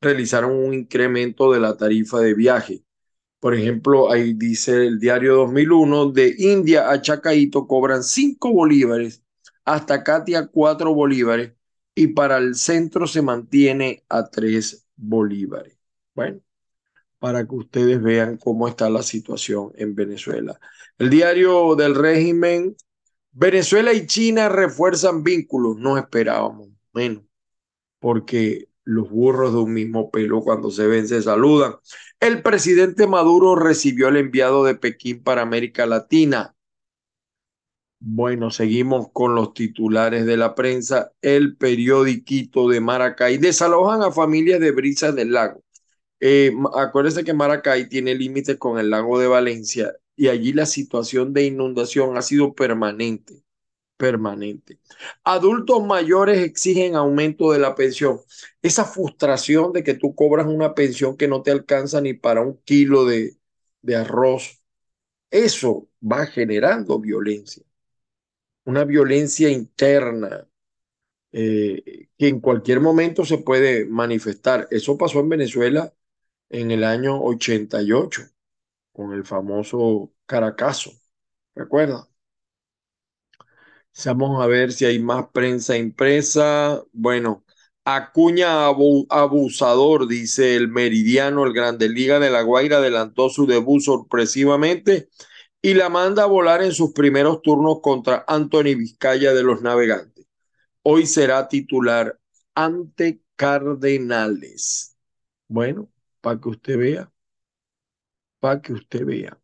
realizaron 0.00 0.52
un 0.52 0.74
incremento 0.74 1.52
de 1.52 1.60
la 1.60 1.76
tarifa 1.76 2.20
de 2.20 2.34
viaje 2.34 2.84
por 3.40 3.54
ejemplo, 3.54 4.10
ahí 4.10 4.34
dice 4.34 4.86
el 4.86 4.98
diario 4.98 5.36
2001, 5.36 6.10
de 6.12 6.34
India 6.38 6.90
a 6.90 7.00
Chacaito 7.00 7.66
cobran 7.66 8.02
5 8.02 8.52
bolívares, 8.52 9.22
hasta 9.64 10.02
Katia 10.02 10.46
4 10.46 10.94
bolívares 10.94 11.52
y 11.94 12.08
para 12.08 12.38
el 12.38 12.54
centro 12.54 13.06
se 13.06 13.22
mantiene 13.22 14.04
a 14.08 14.28
3 14.30 14.86
bolívares. 14.96 15.78
Bueno, 16.14 16.40
para 17.18 17.46
que 17.46 17.54
ustedes 17.54 18.02
vean 18.02 18.36
cómo 18.38 18.68
está 18.68 18.90
la 18.90 19.02
situación 19.02 19.72
en 19.76 19.94
Venezuela. 19.94 20.58
El 20.98 21.10
diario 21.10 21.74
del 21.76 21.94
régimen, 21.94 22.76
Venezuela 23.32 23.92
y 23.92 24.06
China 24.06 24.48
refuerzan 24.48 25.22
vínculos, 25.22 25.76
no 25.76 25.98
esperábamos 25.98 26.68
menos, 26.92 27.24
porque 28.00 28.67
los 28.88 29.10
burros 29.10 29.52
de 29.52 29.58
un 29.58 29.74
mismo 29.74 30.10
pelo 30.10 30.40
cuando 30.40 30.70
se 30.70 30.86
ven 30.86 31.06
se 31.06 31.20
saludan. 31.20 31.74
El 32.20 32.42
presidente 32.42 33.06
Maduro 33.06 33.54
recibió 33.54 34.08
el 34.08 34.16
enviado 34.16 34.64
de 34.64 34.76
Pekín 34.76 35.22
para 35.22 35.42
América 35.42 35.84
Latina. 35.84 36.56
Bueno, 38.00 38.50
seguimos 38.50 39.08
con 39.12 39.34
los 39.34 39.52
titulares 39.52 40.24
de 40.24 40.38
la 40.38 40.54
prensa. 40.54 41.12
El 41.20 41.56
periodiquito 41.58 42.66
de 42.68 42.80
Maracay 42.80 43.36
desalojan 43.36 44.02
a 44.02 44.10
familias 44.10 44.58
de 44.60 44.70
Brisas 44.72 45.14
del 45.14 45.32
Lago. 45.32 45.62
Eh, 46.20 46.52
acuérdense 46.74 47.24
que 47.24 47.34
Maracay 47.34 47.90
tiene 47.90 48.14
límites 48.14 48.56
con 48.56 48.78
el 48.78 48.88
lago 48.88 49.18
de 49.18 49.28
Valencia 49.28 49.92
y 50.16 50.28
allí 50.28 50.54
la 50.54 50.64
situación 50.64 51.34
de 51.34 51.44
inundación 51.44 52.16
ha 52.16 52.22
sido 52.22 52.54
permanente. 52.54 53.42
Permanente. 53.98 54.80
Adultos 55.24 55.84
mayores 55.84 56.38
exigen 56.40 56.96
aumento 56.96 57.52
de 57.52 57.58
la 57.60 57.74
pensión. 57.74 58.20
Esa 58.62 58.84
frustración 58.86 59.72
de 59.74 59.84
que 59.84 59.94
tú 59.94 60.14
cobras 60.14 60.46
una 60.46 60.74
pensión 60.74 61.16
que 61.18 61.28
no 61.28 61.42
te 61.42 61.50
alcanza 61.50 62.00
ni 62.00 62.14
para 62.14 62.42
un 62.42 62.58
kilo 62.64 63.04
de, 63.04 63.36
de 63.82 63.96
arroz, 63.96 64.62
eso 65.30 65.88
va 66.02 66.26
generando 66.26 67.00
violencia. 67.00 67.64
Una 68.64 68.84
violencia 68.84 69.48
interna 69.50 70.48
eh, 71.32 72.08
que 72.18 72.28
en 72.28 72.40
cualquier 72.40 72.80
momento 72.80 73.24
se 73.24 73.38
puede 73.38 73.84
manifestar. 73.86 74.68
Eso 74.70 74.98
pasó 74.98 75.20
en 75.20 75.28
Venezuela 75.30 75.94
en 76.50 76.70
el 76.70 76.84
año 76.84 77.22
88 77.22 78.22
con 78.92 79.12
el 79.14 79.24
famoso 79.24 80.12
Caracazo. 80.26 80.92
¿Recuerda? 81.54 82.08
Vamos 84.04 84.42
a 84.42 84.46
ver 84.46 84.72
si 84.72 84.84
hay 84.84 84.98
más 84.98 85.26
prensa 85.32 85.76
impresa. 85.76 86.82
Bueno, 86.92 87.44
Acuña 87.90 88.66
abusador, 88.66 90.06
dice 90.08 90.56
el 90.56 90.68
Meridiano, 90.68 91.46
el 91.46 91.54
Grande 91.54 91.88
Liga 91.88 92.18
de 92.20 92.28
La 92.28 92.42
Guaira 92.42 92.76
adelantó 92.78 93.30
su 93.30 93.46
debut 93.46 93.80
sorpresivamente 93.80 95.08
y 95.62 95.72
la 95.72 95.88
manda 95.88 96.24
a 96.24 96.26
volar 96.26 96.62
en 96.62 96.72
sus 96.72 96.92
primeros 96.92 97.40
turnos 97.40 97.80
contra 97.80 98.26
Anthony 98.28 98.76
Vizcaya 98.76 99.32
de 99.32 99.42
los 99.42 99.62
Navegantes. 99.62 100.26
Hoy 100.82 101.06
será 101.06 101.48
titular 101.48 102.18
ante 102.54 103.22
Cardenales. 103.36 104.96
Bueno, 105.48 105.88
para 106.20 106.38
que 106.38 106.48
usted 106.50 106.78
vea, 106.78 107.10
para 108.40 108.60
que 108.60 108.72
usted 108.74 109.04
vea. 109.04 109.38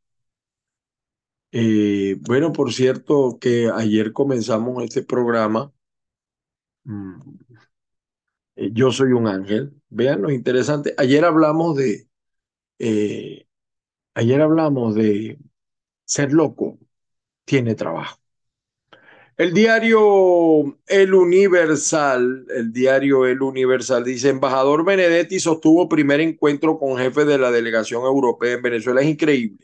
Eh, 1.56 2.16
bueno, 2.22 2.52
por 2.52 2.72
cierto, 2.72 3.38
que 3.40 3.70
ayer 3.72 4.12
comenzamos 4.12 4.82
este 4.82 5.04
programa. 5.04 5.72
Mm, 6.84 7.20
eh, 8.56 8.70
yo 8.72 8.90
soy 8.92 9.12
un 9.12 9.26
ángel. 9.26 9.72
Vean 9.88 10.22
lo 10.22 10.30
interesante. 10.30 10.94
Ayer 10.98 11.24
hablamos 11.24 11.76
de, 11.76 12.08
eh, 12.80 13.46
ayer 14.14 14.42
hablamos 14.42 14.94
de 14.96 15.38
ser 16.06 16.32
loco 16.32 16.78
tiene 17.46 17.74
trabajo. 17.76 18.18
El 19.36 19.52
diario 19.52 20.78
El 20.86 21.14
Universal, 21.14 22.46
el 22.50 22.72
diario 22.72 23.26
El 23.26 23.42
Universal 23.42 24.04
dice, 24.04 24.28
embajador 24.28 24.84
Benedetti 24.84 25.40
sostuvo 25.40 25.88
primer 25.88 26.20
encuentro 26.20 26.78
con 26.78 26.96
jefe 26.96 27.24
de 27.24 27.38
la 27.38 27.50
delegación 27.50 28.02
europea 28.04 28.54
en 28.54 28.62
Venezuela. 28.62 29.00
Es 29.02 29.08
increíble. 29.08 29.63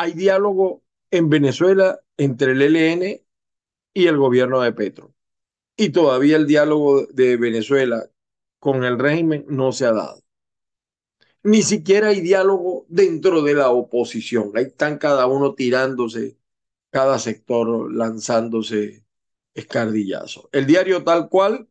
Hay 0.00 0.12
diálogo 0.12 0.84
en 1.10 1.28
Venezuela 1.28 1.98
entre 2.16 2.52
el 2.52 2.62
ELN 2.62 3.20
y 3.92 4.06
el 4.06 4.16
gobierno 4.16 4.60
de 4.60 4.72
Petro. 4.72 5.12
Y 5.76 5.88
todavía 5.88 6.36
el 6.36 6.46
diálogo 6.46 7.06
de 7.06 7.36
Venezuela 7.36 8.08
con 8.60 8.84
el 8.84 8.96
régimen 8.96 9.44
no 9.48 9.72
se 9.72 9.86
ha 9.86 9.92
dado. 9.92 10.22
Ni 11.42 11.62
siquiera 11.62 12.10
hay 12.10 12.20
diálogo 12.20 12.86
dentro 12.88 13.42
de 13.42 13.54
la 13.54 13.70
oposición. 13.70 14.52
Ahí 14.54 14.66
están 14.66 14.98
cada 14.98 15.26
uno 15.26 15.54
tirándose 15.54 16.36
cada 16.90 17.18
sector 17.18 17.92
lanzándose 17.92 19.02
escardillazos. 19.52 20.48
El 20.52 20.66
diario 20.66 21.02
tal 21.02 21.28
cual 21.28 21.68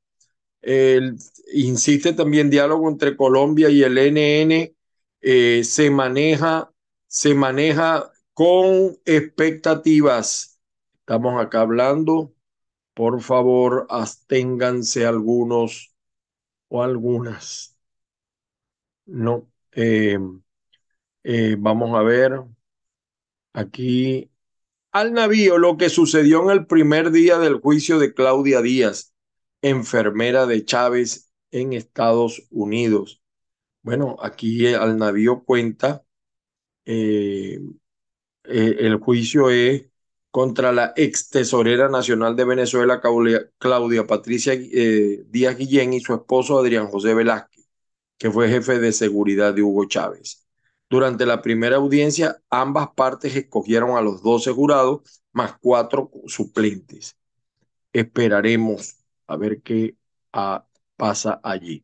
insiste 1.53 2.11
también 2.11 2.49
diálogo 2.49 2.89
entre 2.89 3.15
Colombia 3.15 3.69
y 3.69 3.83
el 3.83 3.97
NN 3.97 4.75
eh, 5.21 5.63
se 5.63 5.89
maneja 5.89 6.73
se 7.07 7.33
maneja 7.33 8.11
con 8.37 8.99
expectativas. 9.05 10.61
Estamos 10.99 11.43
acá 11.43 11.61
hablando. 11.61 12.35
Por 12.93 13.19
favor, 13.23 13.87
absténganse 13.89 15.07
algunos 15.07 15.95
o 16.67 16.83
algunas. 16.83 17.75
No. 19.07 19.51
Eh, 19.71 20.19
eh, 21.23 21.55
vamos 21.57 21.97
a 21.97 22.03
ver. 22.03 22.43
Aquí 23.53 24.29
al 24.91 25.13
navío 25.13 25.57
lo 25.57 25.77
que 25.77 25.89
sucedió 25.89 26.43
en 26.43 26.51
el 26.51 26.67
primer 26.67 27.09
día 27.09 27.39
del 27.39 27.55
juicio 27.59 27.97
de 27.97 28.13
Claudia 28.13 28.61
Díaz, 28.61 29.15
enfermera 29.63 30.45
de 30.45 30.63
Chávez 30.63 31.31
en 31.49 31.73
Estados 31.73 32.43
Unidos. 32.51 33.19
Bueno, 33.81 34.15
aquí 34.21 34.67
al 34.75 34.99
navío 34.99 35.43
cuenta, 35.43 36.05
eh, 36.85 37.59
eh, 38.47 38.77
el 38.79 38.97
juicio 38.97 39.49
es 39.49 39.87
contra 40.31 40.71
la 40.71 40.93
ex 40.95 41.29
tesorera 41.29 41.89
nacional 41.89 42.35
de 42.35 42.45
Venezuela, 42.45 43.01
Claudia 43.01 44.07
Patricia 44.07 44.53
eh, 44.53 45.23
Díaz 45.27 45.57
Guillén, 45.57 45.93
y 45.93 45.99
su 46.01 46.13
esposo 46.13 46.59
Adrián 46.59 46.87
José 46.87 47.13
Velázquez, 47.13 47.65
que 48.17 48.31
fue 48.31 48.49
jefe 48.49 48.79
de 48.79 48.91
seguridad 48.91 49.53
de 49.53 49.63
Hugo 49.63 49.85
Chávez. 49.85 50.45
Durante 50.89 51.25
la 51.25 51.41
primera 51.41 51.77
audiencia, 51.77 52.41
ambas 52.49 52.89
partes 52.95 53.35
escogieron 53.35 53.97
a 53.97 54.01
los 54.01 54.21
12 54.23 54.51
jurados 54.51 55.21
más 55.33 55.55
cuatro 55.59 56.11
suplentes. 56.27 57.17
Esperaremos 57.93 58.97
a 59.27 59.37
ver 59.37 59.61
qué 59.61 59.95
ah, 60.33 60.65
pasa 60.95 61.39
allí. 61.43 61.83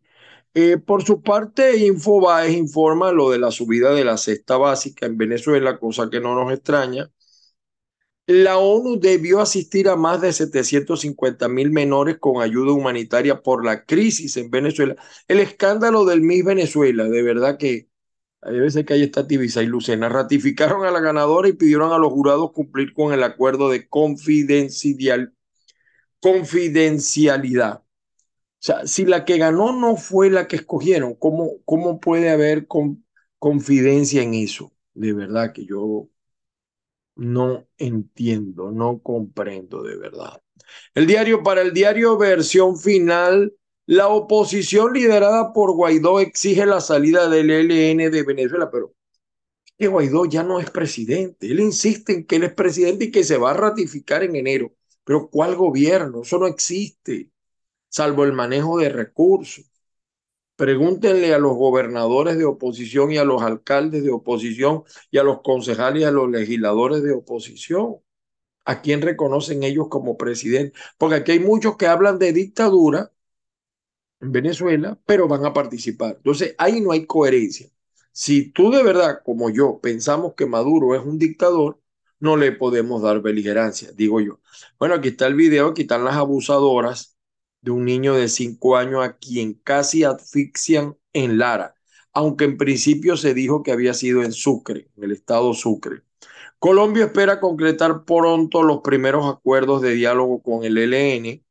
Eh, 0.56 0.78
por 0.78 1.04
su 1.04 1.22
parte, 1.24 1.78
Infobaes 1.86 2.56
informa 2.56 3.12
lo 3.12 3.30
de 3.32 3.40
la 3.40 3.52
subida 3.52 3.94
de 3.94 4.06
la 4.06 4.18
cesta 4.18 4.58
básica 4.58 5.06
en 5.08 5.18
Venezuela, 5.18 5.80
cosa 5.80 6.10
que 6.10 6.20
no 6.20 6.36
nos 6.36 6.54
extraña. 6.54 7.12
La 8.26 8.58
ONU 8.58 9.00
debió 9.00 9.42
asistir 9.42 9.90
a 9.90 9.96
más 9.98 10.22
de 10.22 10.32
750 10.32 11.50
mil 11.50 11.72
menores 11.72 12.18
con 12.20 12.42
ayuda 12.42 12.72
humanitaria 12.72 13.42
por 13.42 13.66
la 13.66 13.86
crisis 13.86 14.38
en 14.38 14.50
Venezuela. 14.50 14.96
El 15.28 15.40
escándalo 15.40 16.06
del 16.06 16.22
Miss 16.22 16.46
Venezuela, 16.46 17.04
de 17.06 17.22
verdad 17.22 17.58
que 17.58 17.90
hay 18.42 18.60
veces 18.60 18.86
que 18.86 18.94
hay 18.94 19.04
esta 19.04 19.28
Tibisa 19.28 19.64
y 19.64 19.68
Lucena, 19.68 20.10
ratificaron 20.10 20.86
a 20.86 20.92
la 20.92 21.02
ganadora 21.02 21.50
y 21.50 21.54
pidieron 21.54 21.94
a 21.94 21.98
los 22.00 22.14
jurados 22.14 22.52
cumplir 22.54 22.94
con 22.94 23.14
el 23.14 23.24
acuerdo 23.24 23.70
de 23.70 23.88
confidencial, 23.90 25.34
confidencialidad. 26.22 27.83
Sea, 28.64 28.88
si 28.88 29.06
la 29.06 29.26
que 29.26 29.38
ganó 29.38 29.74
no 29.74 29.98
fue 29.98 30.30
la 30.30 30.48
que 30.48 30.56
escogieron, 30.56 31.16
¿cómo, 31.16 31.52
cómo 31.66 32.00
puede 32.00 32.30
haber 32.30 32.68
confidencia 33.40 34.22
en 34.24 34.34
eso? 34.34 34.72
De 34.94 35.14
verdad 35.14 35.52
que 35.54 35.66
yo 35.66 36.10
no 37.16 37.68
entiendo, 37.78 38.72
no 38.72 39.00
comprendo 39.02 39.84
de 39.84 39.98
verdad. 39.98 40.42
El 40.96 41.08
diario 41.08 41.44
para 41.44 41.62
el 41.62 41.74
diario 41.74 42.18
versión 42.18 42.78
final 42.78 43.54
la 43.86 44.08
oposición 44.08 44.94
liderada 44.94 45.54
por 45.54 45.74
Guaidó 45.74 46.20
exige 46.22 46.66
la 46.66 46.82
salida 46.82 47.30
del 47.30 47.52
ELN 47.52 48.10
de 48.12 48.24
Venezuela, 48.24 48.70
pero 48.72 48.94
que 49.78 49.88
Guaidó 49.88 50.26
ya 50.26 50.44
no 50.44 50.60
es 50.62 50.72
presidente. 50.72 51.48
Él 51.52 51.62
insiste 51.62 52.14
en 52.14 52.28
que 52.28 52.38
él 52.38 52.46
es 52.46 52.54
presidente 52.56 53.06
y 53.08 53.12
que 53.12 53.26
se 53.26 53.38
va 53.38 53.52
a 53.52 53.56
ratificar 53.56 54.24
en 54.24 54.36
enero. 54.38 54.74
Pero 55.06 55.30
¿cuál 55.30 55.56
gobierno? 55.58 56.24
Eso 56.24 56.40
no 56.40 56.48
existe, 56.48 57.32
salvo 57.94 58.24
el 58.24 58.34
manejo 58.34 58.80
de 58.80 58.90
recursos. 58.90 59.66
Pregúntenle 60.56 61.34
a 61.34 61.40
los 61.40 61.56
gobernadores 61.56 62.38
de 62.38 62.46
oposición 62.46 63.12
y 63.12 63.18
a 63.18 63.24
los 63.24 63.44
alcaldes 63.44 64.04
de 64.04 64.12
oposición 64.12 64.84
y 65.12 65.20
a 65.20 65.24
los 65.24 65.42
concejales 65.42 66.02
y 66.02 66.06
a 66.06 66.12
los 66.12 66.30
legisladores 66.30 67.04
de 67.04 67.14
oposición. 67.14 67.98
¿A 68.66 68.82
quién 68.82 69.02
reconocen 69.02 69.64
ellos 69.64 69.88
como 69.90 70.18
presidente? 70.18 70.78
Porque 70.98 71.18
aquí 71.18 71.34
hay 71.34 71.40
muchos 71.40 71.78
que 71.78 71.88
hablan 71.88 72.18
de 72.20 72.34
dictadura 72.34 73.12
en 74.22 74.32
Venezuela, 74.32 75.00
pero 75.06 75.28
van 75.28 75.46
a 75.46 75.54
participar. 75.54 76.16
Entonces, 76.18 76.56
ahí 76.58 76.82
no 76.82 76.92
hay 76.94 77.06
coherencia. 77.06 77.70
Si 78.12 78.52
tú 78.52 78.72
de 78.72 78.84
verdad, 78.84 79.20
como 79.24 79.50
yo, 79.50 79.80
pensamos 79.82 80.34
que 80.36 80.46
Maduro 80.46 80.96
es 80.96 81.02
un 81.04 81.20
dictador, 81.20 81.80
no 82.20 82.38
le 82.38 82.54
podemos 82.54 83.02
dar 83.02 83.22
beligerancia, 83.22 83.92
digo 83.94 84.22
yo. 84.22 84.40
Bueno, 84.80 84.96
aquí 84.96 85.10
está 85.10 85.28
el 85.28 85.36
video, 85.36 85.70
aquí 85.70 85.84
están 85.84 86.06
las 86.06 86.16
abusadoras 86.16 87.13
de 87.64 87.72
un 87.72 87.86
niño 87.86 88.16
de 88.16 88.28
cinco 88.30 88.78
años 88.78 89.04
a 89.04 89.18
quien 89.18 89.54
casi 89.56 90.04
asfixian 90.04 90.98
en 91.14 91.38
Lara, 91.40 91.76
aunque 92.14 92.46
en 92.46 92.58
principio 92.58 93.18
se 93.18 93.34
dijo 93.34 93.64
que 93.64 93.72
había 93.72 93.94
sido 93.94 94.22
en 94.24 94.34
Sucre, 94.34 94.90
en 94.98 95.06
el 95.06 95.14
estado 95.14 95.54
Sucre. 95.54 96.04
Colombia 96.60 97.06
espera 97.06 97.40
concretar 97.40 98.06
pronto 98.06 98.64
los 98.64 98.82
primeros 98.82 99.26
acuerdos 99.28 99.82
de 99.82 99.94
diálogo 99.94 100.42
con 100.42 100.64
el 100.64 100.78
ELN 100.78 101.44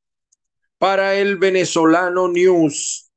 para 0.79 1.17
el 1.17 1.37
venezolano 1.39 2.29
News. 2.29 3.11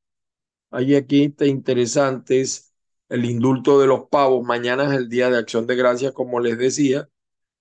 Hay 0.71 0.95
aquí 0.95 1.34
interesantes 1.39 2.73
el 3.10 3.25
indulto 3.25 3.79
de 3.79 3.88
los 3.88 4.10
pavos. 4.10 4.45
Mañana 4.45 4.86
es 4.86 4.91
el 4.97 5.10
Día 5.10 5.29
de 5.29 5.38
Acción 5.38 5.67
de 5.67 5.75
Gracias, 5.75 6.13
como 6.13 6.39
les 6.39 6.58
decía. 6.58 7.10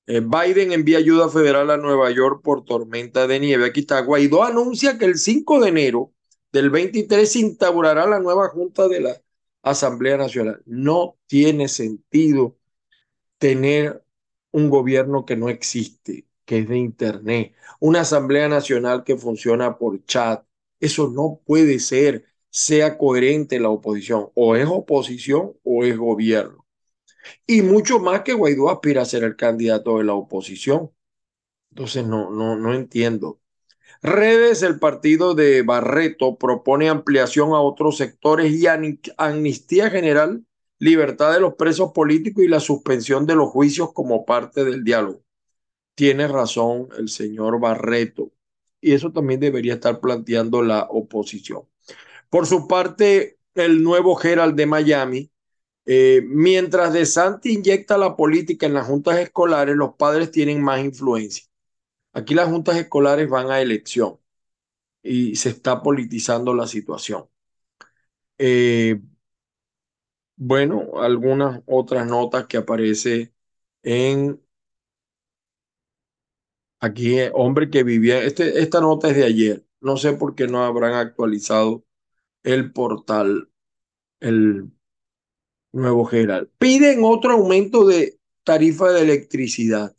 Eh, 0.06 0.20
Biden 0.20 0.72
envía 0.72 0.98
ayuda 0.98 1.28
federal 1.30 1.70
a 1.70 1.76
Nueva 1.78 2.10
York 2.10 2.42
por 2.42 2.64
tormenta 2.64 3.26
de 3.26 3.40
nieve. 3.40 3.66
Aquí 3.66 3.80
está. 3.80 4.00
Guaidó 4.00 4.44
anuncia 4.44 4.98
que 4.98 5.06
el 5.06 5.18
5 5.18 5.60
de 5.60 5.68
enero 5.70 6.12
del 6.52 6.70
23 6.70 7.30
se 7.30 7.38
instaurará 7.40 8.06
la 8.06 8.20
nueva 8.20 8.48
Junta 8.48 8.86
de 8.88 9.00
la 9.00 9.22
Asamblea 9.62 10.16
Nacional. 10.18 10.62
No 10.66 11.16
tiene 11.26 11.68
sentido 11.68 12.56
tener 13.38 14.04
un 14.52 14.70
gobierno 14.70 15.24
que 15.26 15.36
no 15.36 15.48
existe. 15.48 16.26
que 16.46 16.58
es 16.60 16.68
de 16.68 16.78
Internet, 16.78 17.54
una 17.80 18.02
Asamblea 18.02 18.48
Nacional 18.48 19.04
que 19.04 19.16
funciona 19.16 19.78
por 19.78 20.04
chat. 20.06 20.44
Eso 20.80 21.08
no 21.10 21.40
puede 21.46 21.78
ser, 21.80 22.26
sea 22.50 22.98
coherente 22.98 23.60
la 23.60 23.70
oposición. 23.70 24.30
O 24.34 24.56
es 24.56 24.66
oposición 24.68 25.54
o 25.64 25.84
es 25.84 25.96
gobierno. 25.98 26.63
Y 27.46 27.62
mucho 27.62 27.98
más 27.98 28.22
que 28.22 28.34
Guaidó 28.34 28.70
aspira 28.70 29.02
a 29.02 29.06
ser 29.06 29.24
el 29.24 29.36
candidato 29.36 29.98
de 29.98 30.04
la 30.04 30.14
oposición. 30.14 30.90
Entonces 31.70 32.06
no, 32.06 32.30
no, 32.30 32.56
no 32.56 32.74
entiendo. 32.74 33.40
Redes, 34.02 34.62
el 34.62 34.78
partido 34.78 35.34
de 35.34 35.62
Barreto 35.62 36.36
propone 36.36 36.88
ampliación 36.88 37.50
a 37.50 37.60
otros 37.60 37.96
sectores 37.96 38.52
y 38.52 38.66
amnistía 39.16 39.90
general, 39.90 40.44
libertad 40.78 41.32
de 41.32 41.40
los 41.40 41.54
presos 41.54 41.92
políticos 41.92 42.44
y 42.44 42.48
la 42.48 42.60
suspensión 42.60 43.26
de 43.26 43.34
los 43.34 43.48
juicios 43.50 43.92
como 43.94 44.26
parte 44.26 44.64
del 44.64 44.84
diálogo. 44.84 45.22
Tiene 45.94 46.28
razón 46.28 46.88
el 46.98 47.08
señor 47.08 47.60
Barreto 47.60 48.32
y 48.80 48.92
eso 48.92 49.10
también 49.12 49.40
debería 49.40 49.74
estar 49.74 50.00
planteando 50.00 50.62
la 50.62 50.86
oposición. 50.90 51.62
Por 52.28 52.46
su 52.46 52.68
parte, 52.68 53.38
el 53.54 53.82
nuevo 53.82 54.16
Gerald 54.16 54.56
de 54.56 54.66
Miami, 54.66 55.30
eh, 55.86 56.22
mientras 56.26 56.92
De 56.92 57.06
Santi 57.06 57.52
inyecta 57.54 57.98
la 57.98 58.16
política 58.16 58.66
en 58.66 58.74
las 58.74 58.86
juntas 58.86 59.18
escolares, 59.18 59.76
los 59.76 59.94
padres 59.96 60.30
tienen 60.30 60.62
más 60.62 60.82
influencia. 60.84 61.44
Aquí 62.12 62.34
las 62.34 62.48
juntas 62.50 62.76
escolares 62.78 63.28
van 63.30 63.50
a 63.50 63.60
elección 63.60 64.18
y 65.02 65.36
se 65.36 65.50
está 65.50 65.82
politizando 65.82 66.54
la 66.54 66.66
situación. 66.66 67.28
Eh, 68.38 69.00
bueno, 70.36 71.00
algunas 71.00 71.62
otras 71.66 72.06
notas 72.06 72.46
que 72.46 72.56
aparece 72.58 73.32
en 73.82 74.40
aquí, 76.80 77.18
eh, 77.18 77.30
hombre 77.34 77.70
que 77.70 77.82
vivía, 77.84 78.22
este, 78.22 78.60
esta 78.60 78.80
nota 78.80 79.08
es 79.10 79.16
de 79.16 79.24
ayer, 79.24 79.66
no 79.80 79.96
sé 79.96 80.12
por 80.14 80.34
qué 80.34 80.46
no 80.48 80.64
habrán 80.64 80.94
actualizado 80.94 81.84
el 82.44 82.72
portal, 82.72 83.50
el 84.20 84.72
nuevo 85.74 86.04
general. 86.04 86.50
Piden 86.58 87.00
otro 87.04 87.32
aumento 87.32 87.86
de 87.86 88.18
tarifa 88.44 88.92
de 88.92 89.02
electricidad 89.02 89.94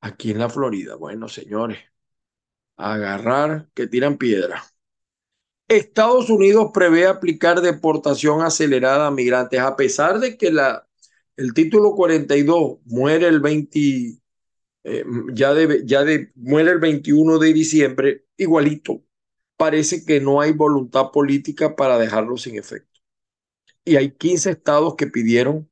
aquí 0.00 0.30
en 0.30 0.38
la 0.38 0.48
Florida. 0.48 0.96
Bueno, 0.96 1.28
señores, 1.28 1.78
agarrar 2.76 3.68
que 3.74 3.86
tiran 3.86 4.18
piedra. 4.18 4.64
Estados 5.68 6.30
Unidos 6.30 6.70
prevé 6.72 7.06
aplicar 7.06 7.60
deportación 7.60 8.42
acelerada 8.42 9.08
a 9.08 9.10
migrantes, 9.10 9.60
a 9.60 9.74
pesar 9.76 10.20
de 10.20 10.36
que 10.36 10.52
la, 10.52 10.88
el 11.36 11.54
título 11.54 11.94
42 11.94 12.78
muere 12.84 13.26
el 13.26 13.40
20, 13.40 14.20
eh, 14.84 15.04
ya, 15.32 15.54
ya 15.84 16.04
de, 16.04 16.32
muere 16.36 16.70
el 16.70 16.78
21 16.78 17.38
de 17.38 17.52
diciembre, 17.52 18.26
igualito. 18.36 19.02
Parece 19.56 20.04
que 20.04 20.20
no 20.20 20.40
hay 20.40 20.52
voluntad 20.52 21.10
política 21.12 21.74
para 21.74 21.98
dejarlo 21.98 22.36
sin 22.36 22.56
efecto. 22.58 22.85
Y 23.86 23.96
hay 23.96 24.10
15 24.12 24.50
estados 24.50 24.96
que 24.96 25.06
pidieron 25.06 25.70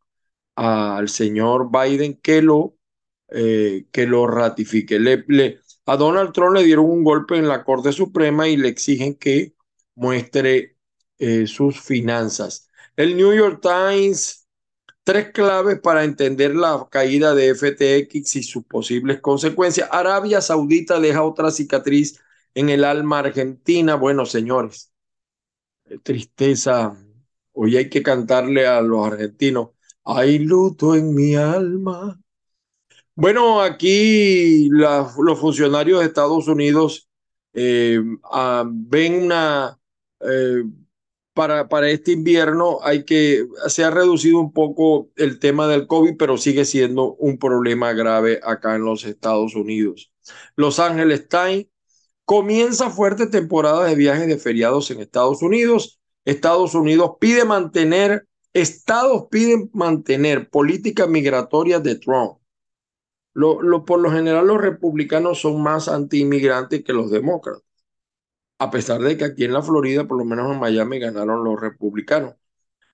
al 0.57 1.09
señor 1.11 1.70
Biden 1.70 2.16
que 2.16 2.42
lo 2.42 2.77
eh, 3.29 3.87
que 3.92 4.07
lo 4.07 4.27
ratifique. 4.29 4.98
Le, 5.00 5.61
a 5.87 5.96
Donald 5.96 6.33
Trump 6.33 6.55
le 6.57 6.62
dieron 6.62 6.87
un 6.87 7.03
golpe 7.05 7.37
en 7.37 7.48
la 7.48 7.64
Corte 7.64 7.92
Suprema 7.92 8.48
y 8.48 8.57
le 8.57 8.68
exigen 8.68 9.16
que 9.16 9.55
muestre 9.96 10.77
eh, 11.18 11.46
sus 11.46 11.81
finanzas. 11.81 12.68
El 12.96 13.16
New 13.16 13.35
York 13.35 13.61
Times, 13.62 14.46
tres 15.05 15.33
claves 15.33 15.81
para 15.81 16.05
entender 16.05 16.55
la 16.55 16.87
caída 16.90 17.35
de 17.35 17.55
FTX 17.55 18.37
y 18.37 18.42
sus 18.44 18.64
posibles 18.66 19.20
consecuencias. 19.20 19.88
Arabia 19.90 20.40
Saudita 20.40 21.00
deja 21.00 21.22
otra 21.24 21.50
cicatriz 21.50 22.20
en 22.55 22.68
el 22.68 22.85
alma 22.85 23.20
argentina. 23.20 23.96
Bueno, 23.96 24.27
señores, 24.27 24.92
tristeza. 26.03 26.96
Hoy 27.55 27.77
hay 27.77 27.88
que 27.90 28.03
cantarle 28.03 28.67
a 28.67 28.81
los 28.83 29.07
argentinos. 29.07 29.71
Hay 30.05 30.38
luto 30.38 30.95
en 30.95 31.14
mi 31.14 31.35
alma 31.35 32.21
bueno, 33.17 33.61
aquí 33.62 34.69
los 34.71 35.38
funcionarios 35.38 36.01
de 36.01 36.07
Estados 36.07 36.49
Unidos 36.49 37.09
eh, 37.53 38.01
ah, 38.25 38.64
ven 38.69 39.25
una, 39.25 39.79
eh, 40.21 40.64
para, 41.33 41.69
para 41.69 41.90
este 41.90 42.12
invierno 42.12 42.81
hay 42.83 43.05
que, 43.05 43.47
se 43.69 43.85
ha 43.85 43.90
reducido 43.90 44.40
un 44.40 44.53
poco 44.53 45.11
el 45.17 45.38
tema 45.38 45.69
del 45.69 45.87
COVID, 45.87 46.17
pero 46.19 46.37
sigue 46.38 46.64
siendo 46.64 47.14
un 47.14 47.38
problema 47.38 47.93
grave 47.93 48.40
acá 48.43 48.75
en 48.77 48.85
los 48.85 49.05
Estados 49.05 49.55
Unidos. 49.55 50.12
Los 50.57 50.81
Ángeles 50.81 51.29
Times 51.29 51.67
comienza 52.25 52.90
fuerte 52.90 53.27
temporada 53.29 53.85
de 53.85 53.95
viajes 53.95 54.27
de 54.27 54.38
feriados 54.38 54.90
en 54.90 55.01
Estados 55.01 55.43
Unidos. 55.43 56.01
Estados 56.24 56.74
Unidos 56.74 57.12
pide 57.20 57.44
mantener, 57.44 58.26
estados 58.52 59.26
piden 59.30 59.70
mantener 59.72 60.48
políticas 60.48 61.08
migratorias 61.08 61.82
de 61.82 61.96
Trump 61.96 62.38
lo, 63.34 63.84
por 63.84 64.00
lo 64.00 64.10
general 64.10 64.46
los 64.46 64.60
republicanos 64.60 65.40
son 65.40 65.62
más 65.62 65.88
anti-inmigrantes 65.88 66.84
que 66.84 66.92
los 66.92 67.10
demócratas, 67.10 67.62
a 68.58 68.70
pesar 68.70 69.00
de 69.02 69.16
que 69.16 69.24
aquí 69.24 69.44
en 69.44 69.52
la 69.52 69.62
Florida, 69.62 70.06
por 70.06 70.18
lo 70.18 70.24
menos 70.24 70.52
en 70.52 70.60
Miami, 70.60 71.00
ganaron 71.00 71.44
los 71.44 71.60
republicanos. 71.60 72.34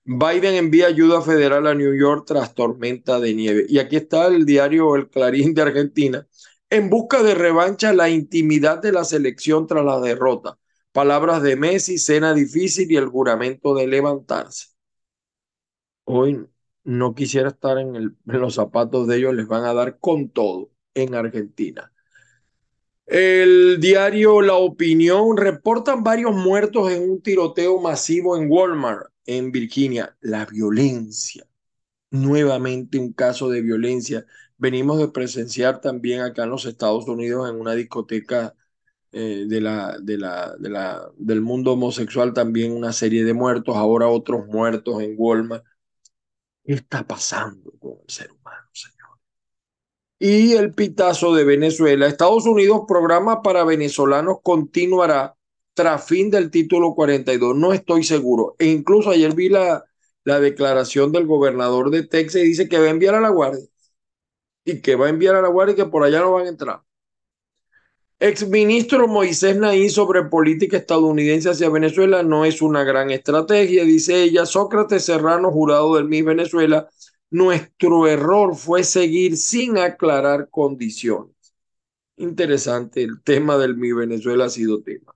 Biden 0.04 0.54
envía 0.54 0.86
ayuda 0.86 1.20
federal 1.22 1.66
a 1.66 1.74
New 1.74 1.94
York 1.94 2.24
tras 2.26 2.54
tormenta 2.54 3.20
de 3.20 3.34
nieve. 3.34 3.66
Y 3.68 3.78
aquí 3.78 3.96
está 3.96 4.26
el 4.28 4.46
diario 4.46 4.96
El 4.96 5.10
Clarín 5.10 5.54
de 5.54 5.62
Argentina. 5.62 6.26
En 6.70 6.88
busca 6.88 7.22
de 7.22 7.34
revancha, 7.34 7.92
la 7.92 8.08
intimidad 8.08 8.80
de 8.80 8.92
la 8.92 9.04
selección 9.04 9.66
tras 9.66 9.84
la 9.84 10.00
derrota. 10.00 10.58
Palabras 10.92 11.42
de 11.42 11.56
Messi, 11.56 11.98
cena 11.98 12.34
difícil 12.34 12.90
y 12.90 12.96
el 12.96 13.06
juramento 13.06 13.74
de 13.74 13.86
levantarse. 13.86 14.68
Hoy 16.04 16.46
no 16.84 17.14
quisiera 17.14 17.50
estar 17.50 17.78
en, 17.78 18.16
los 18.24 18.54
zapatos 18.54 19.06
de 19.06 19.18
ellos, 19.18 19.34
les 19.34 19.46
van 19.46 19.64
a 19.64 19.74
dar 19.74 19.98
con 19.98 20.30
todo 20.30 20.70
en 20.94 21.14
Argentina. 21.14 21.92
El 23.06 23.78
diario 23.80 24.40
La 24.40 24.54
Opinión 24.54 25.36
reportan 25.36 26.02
varios 26.02 26.34
muertos 26.34 26.90
en 26.92 27.08
un 27.10 27.22
tiroteo 27.22 27.80
masivo 27.80 28.36
en 28.36 28.50
Walmart, 28.50 29.10
en 29.26 29.52
Virginia. 29.52 30.16
La 30.20 30.46
violencia, 30.46 31.46
nuevamente 32.10 32.98
un 32.98 33.12
caso 33.12 33.48
de 33.48 33.62
violencia. 33.62 34.26
Venimos 34.58 34.98
de 34.98 35.08
presenciar 35.08 35.80
también 35.80 36.20
acá 36.20 36.44
en 36.44 36.50
los 36.50 36.66
Estados 36.66 37.06
Unidos 37.08 37.48
en 37.48 37.60
una 37.60 37.74
discoteca 37.74 38.54
eh, 39.12 39.44
de 39.48 39.60
la, 39.60 39.98
de 40.00 40.18
la, 40.18 40.54
de 40.58 40.68
la, 40.70 41.10
del 41.16 41.40
mundo 41.40 41.72
homosexual 41.72 42.32
también 42.32 42.72
una 42.72 42.92
serie 42.92 43.24
de 43.24 43.34
muertos, 43.34 43.76
ahora 43.76 44.08
otros 44.08 44.46
muertos 44.46 45.02
en 45.02 45.14
Walmart. 45.16 45.64
¿Qué 46.64 46.74
está 46.74 47.06
pasando 47.06 47.72
con 47.78 47.92
el 48.02 48.10
ser 48.10 48.30
humano, 48.32 48.68
señor? 48.72 49.18
Y 50.18 50.52
el 50.52 50.74
pitazo 50.74 51.34
de 51.34 51.44
Venezuela. 51.44 52.06
Estados 52.06 52.46
Unidos 52.46 52.82
programa 52.86 53.42
para 53.42 53.64
venezolanos 53.64 54.38
continuará 54.42 55.36
tras 55.74 56.04
fin 56.06 56.30
del 56.30 56.50
título 56.50 56.94
42. 56.94 57.56
No 57.56 57.72
estoy 57.72 58.04
seguro. 58.04 58.54
E 58.58 58.66
incluso 58.66 59.10
ayer 59.10 59.34
vi 59.34 59.48
la, 59.48 59.84
la 60.24 60.40
declaración 60.40 61.12
del 61.12 61.26
gobernador 61.26 61.90
de 61.90 62.02
Texas 62.06 62.42
y 62.42 62.46
dice 62.46 62.68
que 62.68 62.78
va 62.78 62.86
a 62.86 62.90
enviar 62.90 63.14
a 63.14 63.20
la 63.20 63.30
Guardia. 63.30 63.64
Y 64.64 64.80
que 64.80 64.96
va 64.96 65.06
a 65.06 65.10
enviar 65.10 65.34
a 65.34 65.42
la 65.42 65.48
Guardia 65.48 65.74
y 65.74 65.76
que 65.76 65.84
por 65.86 66.02
allá 66.04 66.20
no 66.20 66.32
van 66.32 66.46
a 66.46 66.48
entrar. 66.48 66.82
Exministro 68.20 69.08
Moisés 69.08 69.56
Naín 69.56 69.88
sobre 69.88 70.24
política 70.24 70.76
estadounidense 70.76 71.48
hacia 71.48 71.70
Venezuela 71.70 72.22
no 72.22 72.44
es 72.44 72.60
una 72.60 72.84
gran 72.84 73.10
estrategia, 73.10 73.82
dice 73.84 74.22
ella. 74.22 74.44
Sócrates 74.44 75.06
Serrano, 75.06 75.50
jurado 75.50 75.96
del 75.96 76.04
MIS 76.04 76.24
Venezuela, 76.26 76.86
nuestro 77.30 78.06
error 78.06 78.54
fue 78.54 78.84
seguir 78.84 79.38
sin 79.38 79.78
aclarar 79.78 80.50
condiciones. 80.50 81.34
Interesante, 82.16 83.02
el 83.02 83.22
tema 83.22 83.56
del 83.56 83.78
MIS 83.78 83.96
Venezuela 83.96 84.44
ha 84.44 84.50
sido 84.50 84.82
tema. 84.82 85.14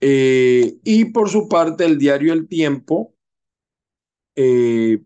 Eh, 0.00 0.76
y 0.84 1.06
por 1.06 1.30
su 1.30 1.48
parte, 1.48 1.86
el 1.86 1.96
diario 1.96 2.34
El 2.34 2.46
Tiempo 2.46 3.14
eh, 4.36 5.02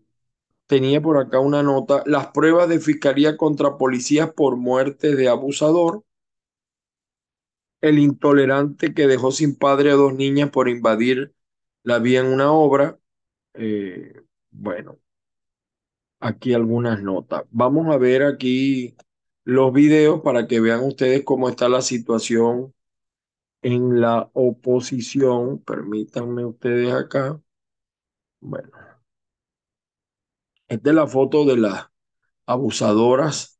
tenía 0.67 1.01
por 1.01 1.19
acá 1.19 1.39
una 1.39 1.63
nota, 1.63 2.03
las 2.05 2.27
pruebas 2.27 2.67
de 2.67 2.81
fiscalía 2.81 3.37
contra 3.37 3.77
policías 3.77 4.33
por 4.33 4.57
muerte 4.57 5.15
de 5.15 5.29
abusador 5.29 6.03
el 7.89 7.99
intolerante 7.99 8.93
que 8.93 9.07
dejó 9.07 9.31
sin 9.31 9.55
padre 9.57 9.91
a 9.91 9.95
dos 9.95 10.13
niñas 10.13 10.49
por 10.51 10.69
invadir 10.69 11.33
la 11.83 11.99
vía 11.99 12.21
en 12.21 12.27
una 12.27 12.51
obra. 12.51 12.99
Eh, 13.53 14.21
bueno, 14.51 14.99
aquí 16.19 16.53
algunas 16.53 17.01
notas. 17.01 17.43
Vamos 17.51 17.93
a 17.93 17.97
ver 17.97 18.23
aquí 18.23 18.95
los 19.43 19.73
videos 19.73 20.21
para 20.21 20.47
que 20.47 20.59
vean 20.59 20.83
ustedes 20.83 21.23
cómo 21.23 21.49
está 21.49 21.69
la 21.69 21.81
situación 21.81 22.73
en 23.61 24.01
la 24.01 24.29
oposición. 24.33 25.59
Permítanme 25.63 26.45
ustedes 26.45 26.93
acá. 26.93 27.41
Bueno, 28.41 28.71
esta 30.67 30.89
es 30.89 30.95
la 30.95 31.07
foto 31.07 31.45
de 31.45 31.57
las 31.57 31.87
abusadoras 32.45 33.59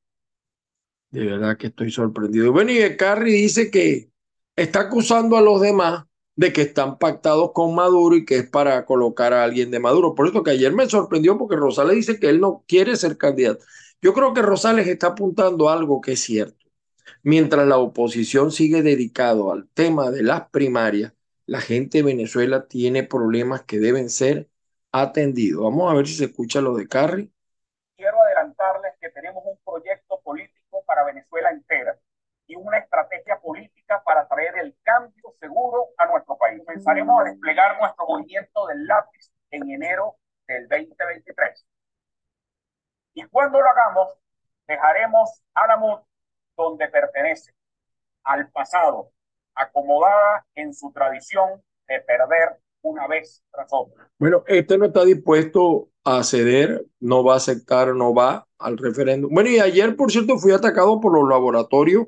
De 1.11 1.25
verdad 1.25 1.57
que 1.57 1.67
estoy 1.67 1.91
sorprendido. 1.91 2.51
Bueno, 2.51 2.71
y 2.71 2.97
Carri 2.97 3.31
dice 3.31 3.71
que 3.71 4.11
está 4.55 4.81
acusando 4.81 5.37
a 5.37 5.41
los 5.41 5.61
demás 5.61 6.05
de 6.35 6.51
que 6.53 6.61
están 6.61 6.97
pactados 6.97 7.51
con 7.53 7.75
Maduro 7.75 8.15
y 8.15 8.25
que 8.25 8.37
es 8.37 8.49
para 8.49 8.85
colocar 8.85 9.33
a 9.33 9.43
alguien 9.43 9.71
de 9.71 9.79
Maduro. 9.79 10.15
Por 10.15 10.27
eso 10.27 10.43
que 10.43 10.51
ayer 10.51 10.73
me 10.73 10.87
sorprendió 10.87 11.37
porque 11.37 11.55
Rosales 11.55 11.95
dice 11.95 12.19
que 12.19 12.29
él 12.29 12.41
no 12.41 12.63
quiere 12.67 12.95
ser 12.95 13.17
candidato. 13.17 13.65
Yo 14.01 14.13
creo 14.13 14.33
que 14.33 14.41
Rosales 14.41 14.87
está 14.87 15.07
apuntando 15.07 15.69
algo 15.69 16.01
que 16.01 16.13
es 16.13 16.21
cierto. 16.21 16.65
Mientras 17.23 17.67
la 17.67 17.77
oposición 17.77 18.51
sigue 18.51 18.81
dedicado 18.81 19.51
al 19.51 19.67
tema 19.69 20.11
de 20.11 20.23
las 20.23 20.49
primarias, 20.49 21.13
la 21.45 21.61
gente 21.61 21.99
de 21.99 22.03
Venezuela 22.03 22.67
tiene 22.67 23.03
problemas 23.03 23.63
que 23.63 23.79
deben 23.79 24.09
ser 24.09 24.49
atendidos. 24.91 25.63
Vamos 25.63 25.91
a 25.91 25.95
ver 25.95 26.07
si 26.07 26.15
se 26.15 26.25
escucha 26.25 26.61
lo 26.61 26.75
de 26.75 26.87
Carri. 26.87 27.31
Quiero 27.95 28.21
adelantarles 28.21 28.93
que 28.99 29.09
tenemos 29.09 29.43
un 29.45 29.57
proyecto 29.63 30.19
político 30.23 30.83
para 30.85 31.05
Venezuela 31.05 31.51
entera 31.51 31.97
y 32.47 32.55
una 32.55 32.77
estrategia 32.77 33.39
política 33.39 34.01
para 34.03 34.27
traer 34.27 34.57
el 34.61 34.75
cambio 34.83 35.34
seguro 35.45 35.89
a 35.97 36.05
nuestro 36.07 36.37
país. 36.37 36.61
Comenzaremos 36.65 37.21
a 37.21 37.23
desplegar 37.25 37.79
nuestro 37.79 38.05
movimiento 38.07 38.67
del 38.67 38.85
lápiz 38.85 39.31
en 39.51 39.69
enero 39.69 40.15
del 40.47 40.67
2023. 40.67 41.65
Y 43.13 43.23
cuando 43.25 43.61
lo 43.61 43.69
hagamos, 43.69 44.13
dejaremos 44.67 45.41
a 45.53 45.67
la 45.67 45.77
MUD 45.77 45.99
donde 46.57 46.87
pertenece, 46.87 47.53
al 48.23 48.49
pasado, 48.49 49.11
acomodada 49.53 50.45
en 50.55 50.73
su 50.73 50.91
tradición 50.91 51.61
de 51.87 52.01
perder 52.01 52.59
una 52.81 53.07
vez 53.07 53.43
tras 53.51 53.67
otra. 53.71 54.09
Bueno, 54.17 54.43
este 54.47 54.77
no 54.77 54.85
está 54.85 55.03
dispuesto 55.05 55.89
a 56.03 56.23
ceder, 56.23 56.85
no 56.99 57.23
va 57.23 57.33
a 57.33 57.37
aceptar, 57.37 57.93
no 57.95 58.13
va 58.13 58.47
al 58.57 58.77
referéndum. 58.77 59.33
Bueno, 59.33 59.49
y 59.49 59.59
ayer, 59.59 59.95
por 59.95 60.11
cierto, 60.11 60.37
fui 60.37 60.51
atacado 60.51 60.99
por 60.99 61.13
los 61.13 61.27
laboratorios 61.27 62.07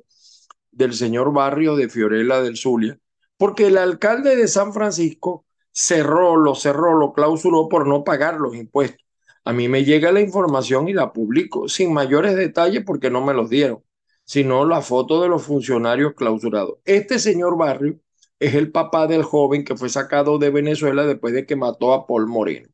del 0.71 0.93
señor 0.93 1.34
Barrio 1.34 1.76
de 1.76 1.89
Fiorella 1.89 2.41
del 2.41 2.58
Zulia, 2.58 2.97
porque 3.38 3.67
el 3.67 3.78
alcalde 3.78 4.36
de 4.36 4.47
San 4.47 4.73
Francisco 4.73 5.45
cerró, 5.71 6.38
lo 6.38 6.56
cerró, 6.56 6.97
lo 6.97 7.13
clausuró 7.13 7.69
por 7.69 7.88
no 7.88 8.04
pagar 8.04 8.39
los 8.39 8.56
impuestos. 8.56 9.06
A 9.45 9.54
mí 9.54 9.69
me 9.69 9.86
llega 9.86 10.12
la 10.12 10.21
información 10.21 10.89
y 10.89 10.93
la 10.93 11.13
publico 11.13 11.69
sin 11.69 11.93
mayores 11.93 12.36
detalles 12.36 12.84
porque 12.86 13.10
no 13.10 13.23
me 13.23 13.34
los 13.34 13.50
dieron, 13.50 13.84
sino 14.26 14.65
la 14.65 14.82
foto 14.82 15.21
de 15.21 15.30
los 15.30 15.43
funcionarios 15.43 16.13
clausurados. 16.15 16.80
Este 16.84 17.19
señor 17.19 17.58
Barrio 17.58 18.00
es 18.39 18.56
el 18.56 18.71
papá 18.71 19.08
del 19.08 19.23
joven 19.23 19.63
que 19.63 19.78
fue 19.78 19.89
sacado 19.89 20.38
de 20.38 20.50
Venezuela 20.50 21.06
después 21.06 21.34
de 21.34 21.45
que 21.45 21.56
mató 21.56 21.93
a 21.93 22.06
Paul 22.08 22.28
Moreno 22.28 22.69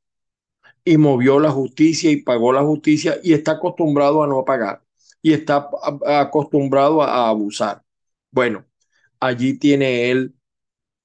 y 0.85 0.97
movió 0.97 1.39
la 1.39 1.51
justicia 1.51 2.11
y 2.11 2.21
pagó 2.23 2.53
la 2.53 2.63
justicia 2.63 3.19
y 3.23 3.33
está 3.33 3.53
acostumbrado 3.53 4.23
a 4.23 4.27
no 4.27 4.43
pagar 4.45 4.81
y 5.21 5.33
está 5.33 5.69
acostumbrado 6.05 7.01
a 7.01 7.29
abusar. 7.29 7.83
Bueno, 8.31 8.65
allí 9.19 9.57
tiene 9.57 10.11
él 10.11 10.35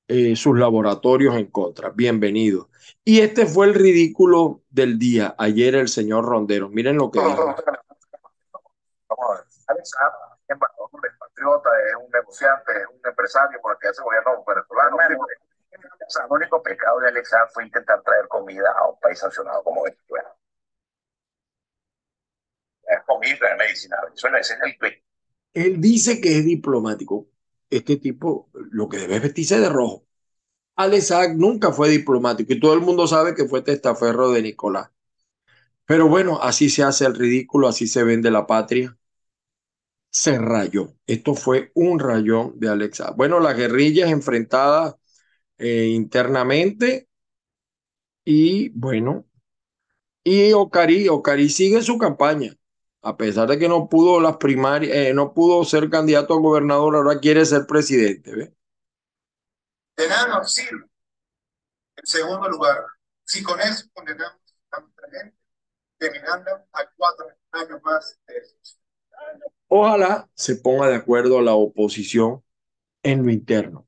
eh, 0.09 0.35
sus 0.37 0.59
laboratorios 0.59 1.37
en 1.37 1.47
contra. 1.47 1.91
Bienvenido. 1.91 2.71
Y 3.05 3.21
este 3.21 3.47
fue 3.47 3.67
el 3.67 3.75
ridículo 3.75 4.63
del 4.71 4.99
día. 4.99 5.35
Ayer 5.39 5.75
el 5.75 5.89
señor 5.89 6.25
Rondero. 6.25 6.69
Miren 6.69 6.97
lo 6.97 7.11
que 7.11 7.21
dijo. 7.21 7.37
Vamos 7.37 7.61
a 9.29 9.35
ver. 9.35 9.45
Alex 9.69 9.93
es 10.49 10.57
patriota, 11.19 11.69
es 11.87 11.95
un 11.95 12.11
negociante, 12.11 12.73
es 12.73 12.89
un 12.89 13.07
empresario 13.07 13.61
por 13.61 13.73
el 13.73 13.79
que 13.79 13.89
hace 13.89 14.03
gobierno 14.03 14.43
venezolano. 14.47 14.97
el 15.21 16.31
único 16.31 16.63
pecado 16.63 17.01
de 17.01 17.09
Alex 17.09 17.31
fue 17.53 17.65
intentar 17.65 18.03
traer 18.03 18.27
comida 18.29 18.73
a 18.79 18.89
un 18.89 18.99
país 19.01 19.19
sancionado 19.19 19.63
como 19.63 19.85
Venezuela. 19.85 20.35
Es 22.85 23.03
comida, 23.05 23.51
es 23.51 23.59
medicina. 23.59 23.99
Venezuela 24.03 24.39
es 24.39 24.51
el 24.51 24.79
él 25.55 25.81
dice 25.81 26.21
que 26.21 26.39
es 26.39 26.45
diplomático. 26.45 27.27
Este 27.71 27.97
tipo 27.97 28.51
lo 28.53 28.89
que 28.89 28.99
debe 28.99 29.17
es 29.17 29.23
vestirse 29.23 29.61
de 29.61 29.69
rojo. 29.69 30.05
Alex 30.77 31.13
nunca 31.37 31.73
fue 31.73 31.89
diplomático 31.91 32.53
y 32.53 32.61
todo 32.61 32.75
el 32.75 32.81
mundo 32.81 33.07
sabe 33.07 33.35
que 33.35 33.47
fue 33.47 33.63
testaferro 33.63 34.31
de 34.31 34.43
Nicolás. 34.43 34.91
Pero 35.87 36.09
bueno, 36.09 36.41
así 36.43 36.71
se 36.71 36.83
hace 36.85 37.07
el 37.07 37.15
ridículo, 37.15 37.69
así 37.69 37.87
se 37.89 38.05
vende 38.05 38.31
la 38.31 38.47
patria. 38.47 38.97
Se 40.11 40.39
rayó. 40.39 40.95
Esto 41.07 41.35
fue 41.35 41.71
un 41.75 41.99
rayón 41.99 42.59
de 42.59 42.69
Alex 42.69 43.03
Bueno, 43.17 43.41
las 43.41 43.57
guerrillas 43.57 44.11
enfrentadas 44.11 44.97
eh, 45.59 45.87
internamente 45.87 47.09
y 48.25 48.69
bueno, 48.71 49.27
y 50.25 50.53
Ocari, 50.53 51.09
Ocari 51.09 51.49
sigue 51.49 51.83
su 51.83 51.99
campaña 51.99 52.55
a 53.03 53.17
pesar 53.17 53.49
de 53.49 53.59
que 53.59 53.69
no 53.69 53.89
pudo 53.89 54.21
las 54.21 54.37
primarias, 54.37 54.95
eh, 54.95 55.15
no 55.15 55.33
pudo 55.33 55.65
ser 55.65 55.89
candidato 55.91 56.35
a 56.35 56.41
gobernador, 56.41 56.97
ahora 56.97 57.21
quiere 57.21 57.45
ser 57.47 57.67
presidente. 57.67 58.35
¿ve? 58.35 58.55
De 59.97 60.09
nada 60.09 60.39
nos 60.39 60.53
sirve. 60.53 60.85
En 61.97 62.07
segundo 62.07 62.49
lugar, 62.49 62.79
si 63.25 63.43
con 63.43 63.61
eso 63.61 63.87
condenamos 63.93 64.41
a 64.71 64.81
nuestra 64.81 65.11
gente, 65.11 65.37
terminando 65.99 66.51
a 66.73 66.91
cuatro 66.97 67.27
años 67.53 67.81
más 67.83 68.19
de 68.27 68.43
Ojalá 69.69 70.29
se 70.35 70.57
ponga 70.57 70.89
de 70.89 70.95
acuerdo 70.95 71.43
la 71.43 71.55
oposición 71.55 72.43
en 73.03 73.25
lo 73.25 73.31
interno. 73.31 73.87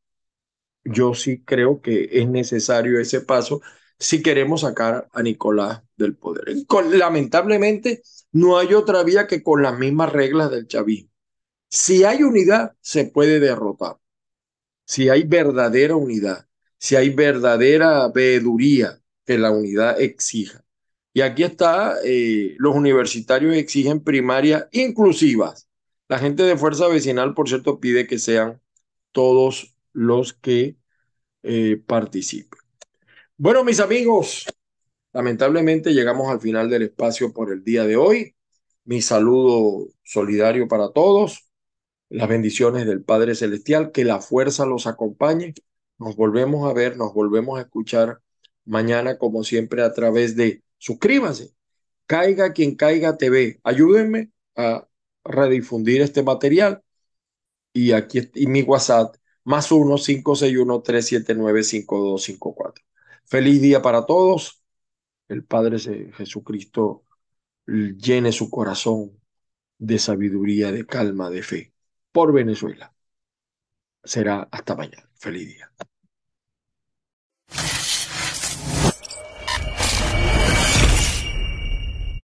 Yo 0.84 1.14
sí 1.14 1.42
creo 1.42 1.80
que 1.80 2.08
es 2.12 2.28
necesario 2.28 2.98
ese 3.00 3.20
paso 3.20 3.62
si 4.00 4.22
queremos 4.22 4.62
sacar 4.62 5.08
a 5.12 5.22
Nicolás 5.22 5.82
del 5.96 6.16
poder. 6.16 6.56
Lamentablemente, 6.90 8.02
no 8.32 8.58
hay 8.58 8.74
otra 8.74 9.02
vía 9.02 9.26
que 9.26 9.42
con 9.42 9.62
las 9.62 9.78
mismas 9.78 10.10
reglas 10.10 10.50
del 10.50 10.66
chavismo. 10.66 11.10
Si 11.68 12.02
hay 12.04 12.22
unidad, 12.22 12.72
se 12.80 13.04
puede 13.04 13.38
derrotar. 13.38 13.98
Si 14.86 15.08
hay 15.08 15.22
verdadera 15.24 15.94
unidad, 15.94 16.46
si 16.78 16.96
hay 16.96 17.10
verdadera 17.10 18.08
veeduría 18.08 19.00
que 19.24 19.38
la 19.38 19.50
unidad 19.50 20.00
exija. 20.00 20.64
Y 21.12 21.20
aquí 21.20 21.42
está, 21.42 21.96
eh, 22.04 22.54
los 22.58 22.74
universitarios 22.74 23.54
exigen 23.54 24.02
primarias 24.02 24.66
inclusivas. 24.72 25.68
La 26.08 26.18
gente 26.18 26.42
de 26.44 26.56
Fuerza 26.56 26.88
Vecinal, 26.88 27.34
por 27.34 27.48
cierto, 27.48 27.80
pide 27.80 28.06
que 28.06 28.18
sean 28.18 28.60
todos 29.12 29.76
los 29.92 30.32
que 30.32 30.76
eh, 31.42 31.80
participen. 31.86 32.58
Bueno, 33.42 33.64
mis 33.64 33.80
amigos, 33.80 34.44
lamentablemente 35.14 35.94
llegamos 35.94 36.28
al 36.30 36.42
final 36.42 36.68
del 36.68 36.82
espacio 36.82 37.32
por 37.32 37.50
el 37.50 37.64
día 37.64 37.84
de 37.86 37.96
hoy. 37.96 38.36
Mi 38.84 39.00
saludo 39.00 39.88
solidario 40.02 40.68
para 40.68 40.92
todos. 40.92 41.48
Las 42.10 42.28
bendiciones 42.28 42.84
del 42.86 43.02
Padre 43.02 43.34
Celestial, 43.34 43.92
que 43.92 44.04
la 44.04 44.20
fuerza 44.20 44.66
los 44.66 44.86
acompañe. 44.86 45.54
Nos 45.98 46.16
volvemos 46.16 46.68
a 46.68 46.74
ver, 46.74 46.98
nos 46.98 47.14
volvemos 47.14 47.58
a 47.58 47.62
escuchar 47.62 48.20
mañana, 48.66 49.16
como 49.16 49.42
siempre, 49.42 49.82
a 49.82 49.94
través 49.94 50.36
de 50.36 50.62
suscríbanse. 50.76 51.54
Caiga 52.04 52.52
quien 52.52 52.76
caiga 52.76 53.16
TV. 53.16 53.58
Ayúdenme 53.64 54.32
a 54.54 54.86
redifundir 55.24 56.02
este 56.02 56.22
material. 56.22 56.82
Y 57.72 57.92
aquí 57.92 58.20
y 58.34 58.46
mi 58.48 58.60
WhatsApp, 58.64 59.16
más 59.44 59.72
1 59.72 59.96
561 59.96 60.82
379 60.82 61.62
5254. 61.62 62.89
Feliz 63.30 63.62
día 63.62 63.80
para 63.80 64.04
todos. 64.06 64.60
El 65.28 65.44
Padre 65.44 65.78
Jesucristo 65.78 67.04
llene 67.64 68.32
su 68.32 68.50
corazón 68.50 69.20
de 69.78 70.00
sabiduría, 70.00 70.72
de 70.72 70.84
calma, 70.84 71.30
de 71.30 71.44
fe 71.44 71.72
por 72.10 72.32
Venezuela. 72.32 72.92
Será 74.02 74.48
hasta 74.50 74.74
mañana. 74.74 75.08
Feliz 75.14 75.46
día. 75.46 75.70